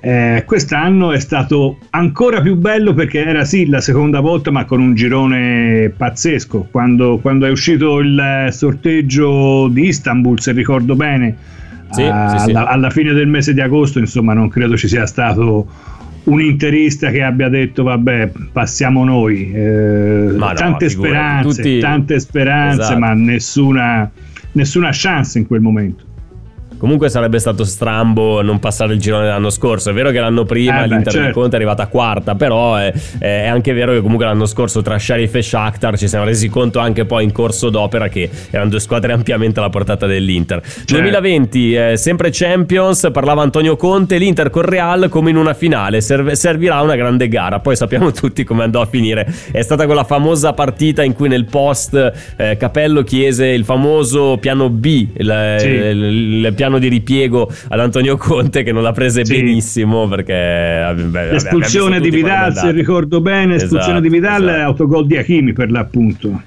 [0.00, 4.80] eh, quest'anno è stato ancora più bello perché era sì la seconda volta ma con
[4.80, 11.36] un girone pazzesco quando, quando è uscito il sorteggio di Istanbul se ricordo bene
[11.90, 12.50] sì, a, sì, sì.
[12.50, 15.66] Alla, alla, fine del mese di agosto insomma non credo ci sia stato
[16.24, 21.78] un interista che abbia detto vabbè passiamo noi eh, no, tante, speranze, tutti...
[21.80, 22.98] tante speranze esatto.
[23.00, 24.08] ma nessuna,
[24.52, 26.04] nessuna chance in quel momento
[26.78, 29.90] Comunque sarebbe stato strambo non passare il girone dell'anno scorso.
[29.90, 31.40] È vero che l'anno prima eh beh, l'Inter certo.
[31.40, 35.34] Conte è arrivata quarta, però è, è, anche vero che comunque l'anno scorso tra Sheriff
[35.34, 39.12] e Shakhtar ci siamo resi conto anche poi in corso d'opera che erano due squadre
[39.12, 40.60] ampiamente alla portata dell'Inter.
[40.62, 40.92] Certo.
[40.92, 46.36] 2020, eh, sempre Champions, parlava Antonio Conte, l'Inter con Real come in una finale, serve,
[46.36, 47.58] servirà una grande gara.
[47.58, 49.26] Poi sappiamo tutti come andò a finire.
[49.50, 54.68] È stata quella famosa partita in cui nel post eh, Capello chiese il famoso piano
[54.68, 55.66] B, il, sì.
[55.66, 59.34] il, il piano piano di ripiego ad Antonio Conte che non l'ha prese Sì.
[59.34, 64.62] benissimo perché beh, visto di Vidal, se ricordo bene, espulsione Esatto, di Vidal, esatto.
[64.62, 66.42] autogol di Hakimi per l'appunto.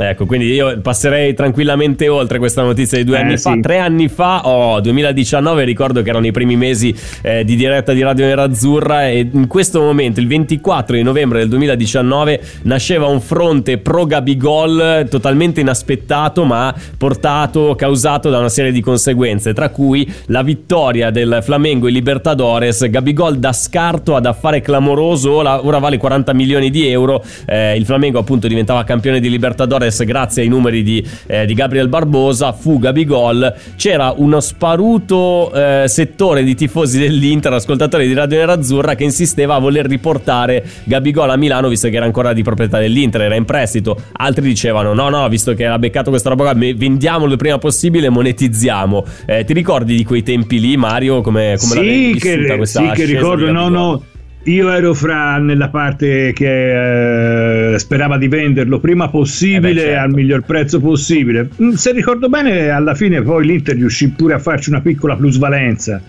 [0.00, 3.52] Ecco, quindi io passerei tranquillamente oltre questa notizia di due Eh, anni fa.
[3.52, 3.60] sì.
[3.60, 8.02] Tre anni fa, oh, 2019, ricordo che erano i primi mesi eh, di diretta di
[8.02, 13.78] Radio Nerazzurra e in questo momento, il 24 di novembre del 2019, nasceva un fronte
[13.78, 20.42] pro Gabigol totalmente inaspettato ma portato, causato da una serie di conseguenze, tra cui la
[20.42, 26.32] vittoria del Flamengo in Libertadores, Gabigol da scarto ad affare clamoroso, ora, ora vale 40
[26.34, 31.06] milioni di euro, Eh, il Flamengo appunto diventava campione di Libertadores grazie ai numeri di,
[31.26, 38.06] eh, di Gabriel Barbosa, fu Gabigol, c'era uno sparuto eh, settore di tifosi dell'Inter, ascoltatori
[38.06, 42.32] di Radio Nerazzurra che insisteva a voler riportare Gabigol a Milano visto che era ancora
[42.32, 46.28] di proprietà dell'Inter, era in prestito, altri dicevano no no, visto che ha beccato questa
[46.28, 49.04] roba qua, vendiamolo il prima possibile, monetizziamo.
[49.26, 52.80] Eh, ti ricordi di quei tempi lì Mario come, come l'avevi sì, vissuta che, questa
[52.80, 54.02] sì, che ricordo, no, no.
[54.44, 60.00] Io ero fra nella parte che eh, sperava di venderlo prima possibile Eh beh, certo.
[60.04, 61.48] al miglior prezzo possibile.
[61.62, 66.00] Mm, Se ricordo bene, alla fine poi l'Inter riuscì pure a farci una piccola plusvalenza.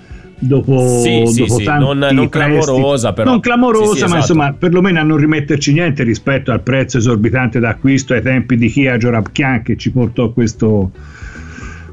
[0.42, 3.30] Dopo, Sì, dopo sì, tanti non- non clamorosa, però.
[3.30, 4.18] non clamorosa, sì, ma esatto.
[4.20, 8.96] insomma, perlomeno a non rimetterci niente rispetto al prezzo esorbitante d'acquisto ai tempi di Kia
[8.96, 10.92] Jorabchian che ci portò questo,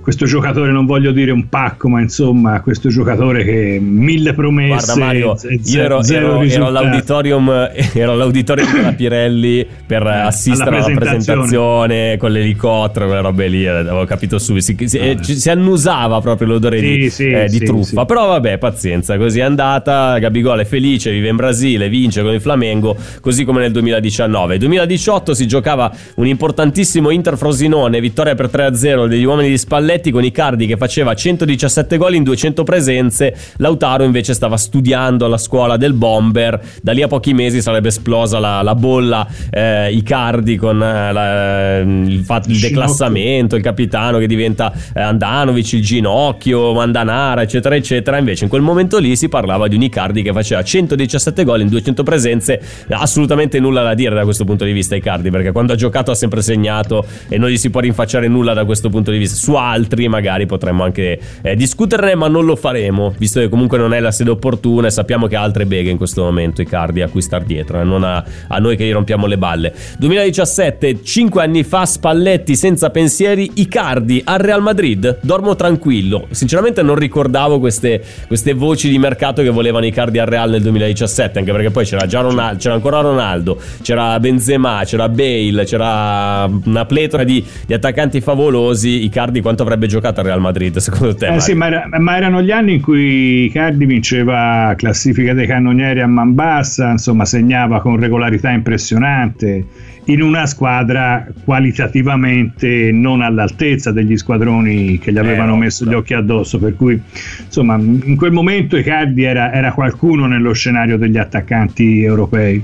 [0.06, 4.92] questo giocatore, non voglio dire un pacco, ma insomma, questo giocatore che mille promesse.
[4.92, 10.84] Guarda Mario, z- io ero, ero- ero all'auditorium, ero all'auditorium della Pirelli per assistere alla
[10.84, 11.38] alla presentazione.
[11.40, 15.50] presentazione con l'elicottero, quelle robe lì, eh, avevo capito subito, si, si, eh, ci- si
[15.50, 19.42] annusava proprio l'odore Sì, di, sì, eh, di sì, truffa, però vabbè, pazienza, così è
[19.42, 24.56] andata, Gabigol è felice, vive in Brasile, vince con il Flamengo, così come nel 2019.
[24.58, 30.24] 2018 si giocava un importantissimo Inter Frosinone, vittoria per 3-0 degli uomini di Spalletti con
[30.24, 35.92] Icardi che faceva 117 gol in 200 presenze, Lautaro invece stava studiando alla scuola del
[35.94, 41.12] Bomber, da lì a pochi mesi sarebbe esplosa la, la bolla eh, Icardi con eh,
[41.12, 47.74] la- il, fatto- Il declassamento, il capitano che diventa eh, Andanovic, il ginocchio, Mandanara, eccetera,
[47.74, 48.18] eccetera.
[48.18, 51.68] Invece in quel momento lì si parlava di un Icardi che faceva 117 gol in
[51.68, 55.76] 200 presenze, assolutamente nulla da dire da questo punto di vista Icardi, perché quando ha
[55.76, 59.18] giocato ha sempre segnato e non gli si può rinfacciare nulla da questo punto di
[59.18, 59.36] vista.
[59.36, 63.92] Su altri magari potremmo anche eh, discuterne, ma non lo faremo, visto che comunque non
[63.92, 67.08] è la sede opportuna e sappiamo che ha altre beghe in questo momento Icardi a
[67.08, 69.74] cui star dietro, eh, non a, a noi che gli rompiamo le balle.
[69.98, 76.26] 2017, 5 anni fa, Spalletti senza pensieri, Icardi al Real Madrid, dormo tranquillo.
[76.30, 81.38] Sinceramente non ricordavo queste, queste voci di mercato che volevano Icardi al Real nel 2017,
[81.38, 86.84] anche perché poi c'era già Ronaldo, c'era ancora Ronaldo, c'era Benzema, c'era Bale, c'era una
[86.86, 89.04] pletora di, di attaccanti favolosi.
[89.04, 91.26] Icardi quanto avrebbe giocato al Real Madrid secondo te?
[91.26, 96.00] Eh sì, ma, era- ma erano gli anni in cui Icardi vinceva classifica dei cannonieri
[96.00, 99.64] a man bassa, insomma segnava con regolarità impressionante
[100.08, 106.14] in una squadra qualitativamente non all'altezza degli squadroni che gli avevano Eh, messo gli occhi
[106.14, 107.00] addosso, per cui
[107.44, 112.62] insomma in quel momento Icardi era, era qualcuno nello scenario degli attaccanti europei.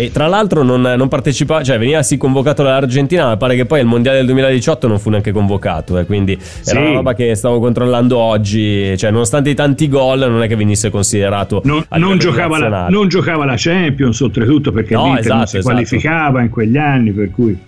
[0.00, 3.80] E tra l'altro non, non partecipava, cioè veniva sì convocato dall'Argentina, ma pare che poi
[3.80, 5.98] il mondiale del 2018 non fu neanche convocato.
[5.98, 6.76] eh, quindi era Sì.
[6.76, 8.96] una roba che stavo controllando oggi.
[8.96, 11.62] Cioè, nonostante i tanti gol, non è che venisse considerato.
[11.64, 15.56] Non, non giocava la, non giocava la Champions oltretutto perché No, l'Inter non esatto, si
[15.58, 15.74] esatto.
[15.74, 17.58] qualificava in quegli anni per cui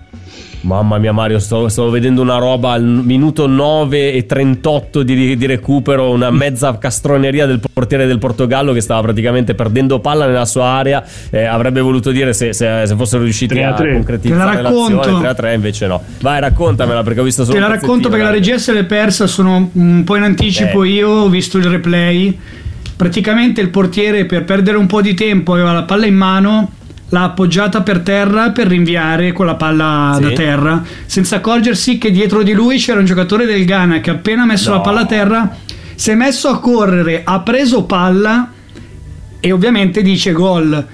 [0.63, 5.47] Mamma mia, Mario, sto- stavo vedendo una roba al minuto 9 e 38 di, di
[5.47, 6.11] recupero.
[6.11, 11.03] Una mezza castroneria del portiere del Portogallo che stava praticamente perdendo palla nella sua area.
[11.31, 13.93] Eh, avrebbe voluto dire se, se, se fossero riusciti 3 a a 3.
[13.95, 14.97] concretizzare Te la racconto.
[14.97, 16.03] l'azione 3 a 3, invece no.
[16.21, 19.27] Vai, raccontamela perché ho visto solo Te la racconto perché la regia se l'è persa,
[19.27, 20.89] sono un po' in anticipo Eh.
[20.91, 22.39] io, ho visto il replay.
[22.97, 26.73] Praticamente il portiere per perdere un po' di tempo aveva la palla in mano,
[27.11, 30.23] l'ha appoggiata per terra per rinviare con la palla Sì.
[30.23, 34.45] da terra, senza accorgersi che dietro di lui c'era un giocatore del Ghana che appena
[34.45, 34.77] messo No.
[34.77, 35.57] la palla a terra
[35.95, 38.51] si è messo a correre, ha preso palla
[39.41, 40.87] e ovviamente dice gol.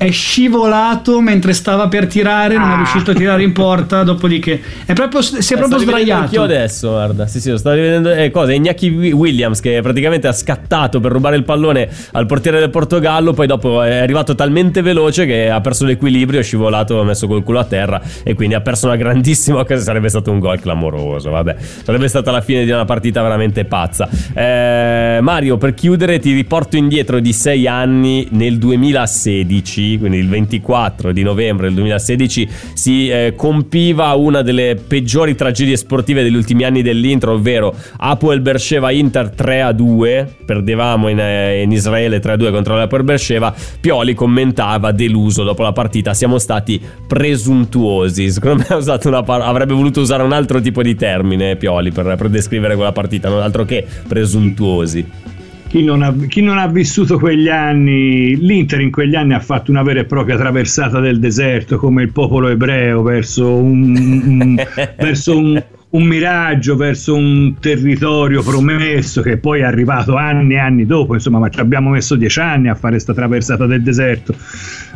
[0.00, 4.02] È scivolato mentre stava per tirare, non è riuscito a tirare in porta.
[4.02, 6.40] Dopodiché è proprio, si è Eh, proprio sdraiato.
[6.42, 7.26] adesso, guarda.
[7.26, 8.10] Sì, sì, lo sto rivedendo.
[8.10, 8.50] Eh, cosa?
[8.52, 13.34] Wi- Williams che praticamente ha scattato per rubare il pallone al portiere del Portogallo.
[13.34, 17.42] Poi dopo è arrivato talmente veloce che ha perso l'equilibrio, è scivolato, ha messo col
[17.42, 18.00] culo a terra.
[18.22, 19.82] E quindi ha perso una grandissima occasione.
[19.82, 21.28] Sarebbe stato un gol clamoroso.
[21.28, 24.08] Vabbè, sarebbe stata la fine di una partita veramente pazza.
[24.32, 29.88] Eh, Mario, per chiudere, ti riporto indietro di sei anni nel 2016.
[29.98, 36.22] Quindi il 24 di novembre del 2016, si eh, compiva una delle peggiori tragedie sportive
[36.22, 41.72] degli ultimi anni dell'Inter, ovvero Apoel Bersheva Inter 3 a 2, perdevamo in, eh, in
[41.72, 46.80] Israele 3 a 2 contro l'Apoel Bersheva, Pioli commentava deluso dopo la partita, siamo stati
[47.06, 52.28] presuntuosi, secondo me par- avrebbe voluto usare un altro tipo di termine Pioli per, per
[52.28, 55.38] descrivere quella partita, non altro che presuntuosi.
[55.70, 59.70] Chi non, ha, chi non, ha, vissuto quegli anni, l'Inter in quegli anni ha fatto
[59.70, 64.56] una vera e propria traversata del deserto come il popolo ebreo verso un, un,
[64.98, 70.86] verso un, un miraggio, verso un territorio promesso che poi è arrivato anni e anni
[70.86, 74.34] dopo, insomma, ma ci abbiamo messo dieci anni a fare questa traversata del deserto.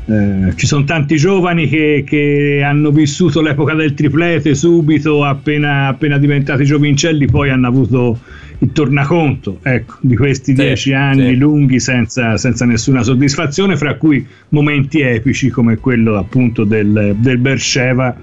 [0.07, 6.19] Eh, ci sono tanti giovani che, che, hanno vissuto l'epoca del triplete subito, appena, appena
[6.19, 8.19] diventati giovincelli, poi hanno avuto
[8.65, 11.37] il tornaconto ecco, di questi sì, dieci anni sì.
[11.37, 18.17] lunghi senza, senza, nessuna soddisfazione, fra cui momenti epici come quello appunto del, del Bersheva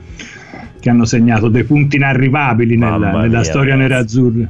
[0.80, 4.48] che hanno segnato dei punti inarrivabili nella, nella storia nerazzurra.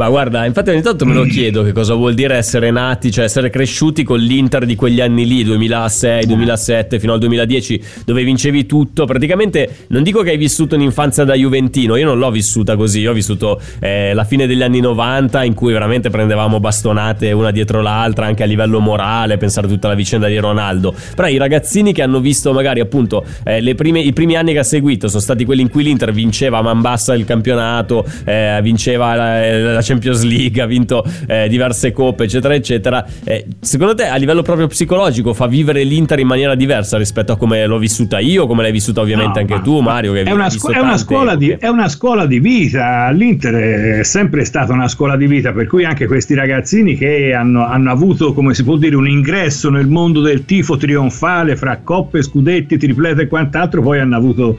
[0.00, 3.26] Ma guarda, infatti ogni tanto me lo chiedo che cosa vuol dire essere nati, cioè
[3.26, 8.64] essere cresciuti con l'Inter di quegli anni lì, 2006, 2007 fino al 2010, dove vincevi
[8.64, 9.04] tutto.
[9.04, 13.10] Praticamente non dico che hai vissuto un'infanzia da Juventino, io non l'ho vissuta così, io
[13.10, 17.82] ho vissuto eh, la fine degli anni 90 in cui veramente prendevamo bastonate una dietro
[17.82, 20.94] l'altra, anche a livello morale, pensare tutta la vicenda di Ronaldo.
[21.14, 24.64] Però i ragazzini che hanno visto magari appunto eh, prime, i primi anni che ha
[24.64, 29.14] seguito sono stati quelli in cui l'Inter vinceva a man bassa il campionato, eh, vinceva
[29.14, 33.04] la, la Champions League, ha vinto eh, diverse coppe, eccetera, eccetera.
[33.24, 37.36] Eh, secondo te, a livello proprio psicologico, fa vivere l'Inter in maniera diversa rispetto a
[37.36, 40.12] come l'ho vissuta io, come l'hai vissuta ovviamente no, anche tu, Mario?
[40.12, 43.10] Che è, una, scu- è, una scuola di, è una scuola di vita.
[43.10, 43.54] L'Inter
[43.98, 47.90] è sempre stata una scuola di vita, per cui anche questi ragazzini che hanno, hanno
[47.90, 52.78] avuto, come si può dire, un ingresso nel mondo del tifo trionfale fra coppe, scudetti,
[52.78, 54.58] triplete e quant'altro, poi hanno avuto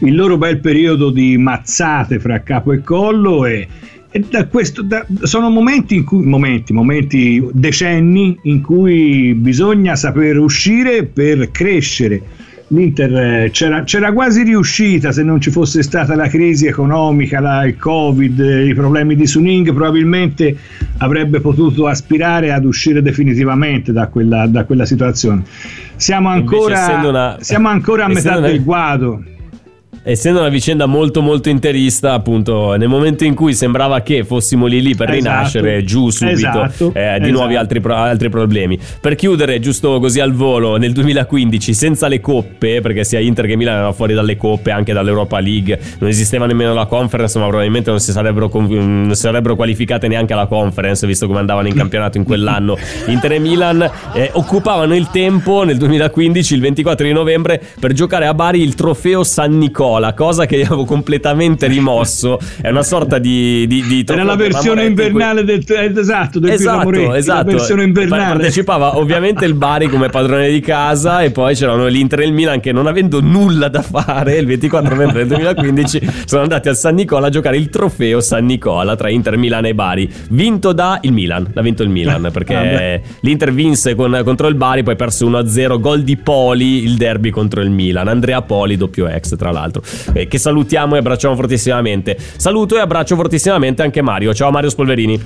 [0.00, 3.68] il loro bel periodo di mazzate fra capo e collo e
[4.18, 11.04] da questo, da, sono momenti, in cui, momenti, momenti, decenni in cui bisogna saper uscire
[11.04, 12.20] per crescere.
[12.72, 17.66] L'Inter eh, c'era, c'era, quasi riuscita se non ci fosse stata la crisi economica, la,
[17.66, 18.38] il Covid,
[18.68, 20.56] i problemi di Suning, probabilmente
[20.98, 25.42] avrebbe potuto aspirare ad uscire definitivamente da quella, da quella situazione.
[25.96, 28.46] Siamo ancora, una, siamo ancora a metà una...
[28.46, 29.22] del guado
[30.02, 34.80] essendo una vicenda molto molto interista, appunto, nel momento in cui sembrava che fossimo lì
[34.80, 35.34] lì per esatto.
[35.34, 36.92] rinascere, giù subito, esatto.
[36.94, 37.30] eh, di esatto.
[37.30, 38.78] nuovi altri, altri, problemi.
[39.00, 43.56] Per chiudere, giusto così al volo, nel 2015, senza le coppe, perché sia Inter che
[43.56, 47.90] Milan erano fuori dalle coppe, anche dall'Europa League, non esisteva nemmeno la conference, ma probabilmente
[47.90, 52.24] non si sarebbero, non sarebbero qualificate neanche alla conference, visto come andavano in campionato in
[52.24, 52.76] quell'anno.
[53.06, 58.26] Inter e Milan eh, occupavano il tempo nel 2015, il 24 di novembre, per giocare
[58.26, 62.38] a Bari il trofeo San Nicola Viola, cosa che avevo completamente rimosso.
[62.60, 63.66] È una sorta di.
[63.66, 65.64] di, di Era la versione invernale del.
[65.66, 67.46] Eh, esatto, del esatto, esatto.
[67.46, 68.36] La versione invernale.
[68.36, 72.60] Partecipava ovviamente il Bari come padrone di casa e poi c'erano l'Inter e il Milan
[72.60, 76.94] che non avendo nulla da fare il 24 novembre del 2015 sono andati al San
[76.94, 80.12] Nicola a giocare il trofeo San Nicola tra Inter, Milan e Bari.
[80.30, 81.50] Vinto da il Milan.
[81.52, 85.80] L'ha vinto il Milan perché ah, l'Inter vinse con, contro il Bari, poi perso 1-0.
[85.80, 88.08] Gol di Poli il derby contro il Milan.
[88.08, 89.69] Andrea Poli, doppio ex tra l'altro
[90.12, 92.16] eh, che salutiamo e abbracciamo fortissimamente.
[92.36, 94.34] Saluto e abbraccio fortissimamente anche Mario.
[94.34, 95.22] Ciao Mario Spolverini.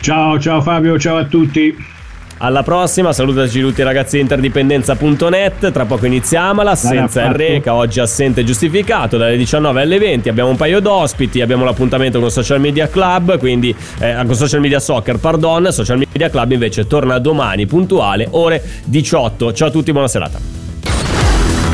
[0.00, 1.98] Ciao, ciao Fabio, ciao a tutti.
[2.42, 5.72] Alla prossima, salutaci tutti ragazzi di interdipendenza.net.
[5.72, 10.30] Tra poco iniziamo l'assenza il Reca, oggi assente giustificato dalle 19 alle 20.
[10.30, 14.80] Abbiamo un paio d'ospiti, abbiamo l'appuntamento con Social Media Club, quindi eh, con Social Media
[14.80, 15.70] Soccer, pardon.
[15.70, 19.52] Social Media Club invece torna domani puntuale, ore 18.
[19.52, 20.59] Ciao a tutti, buona serata.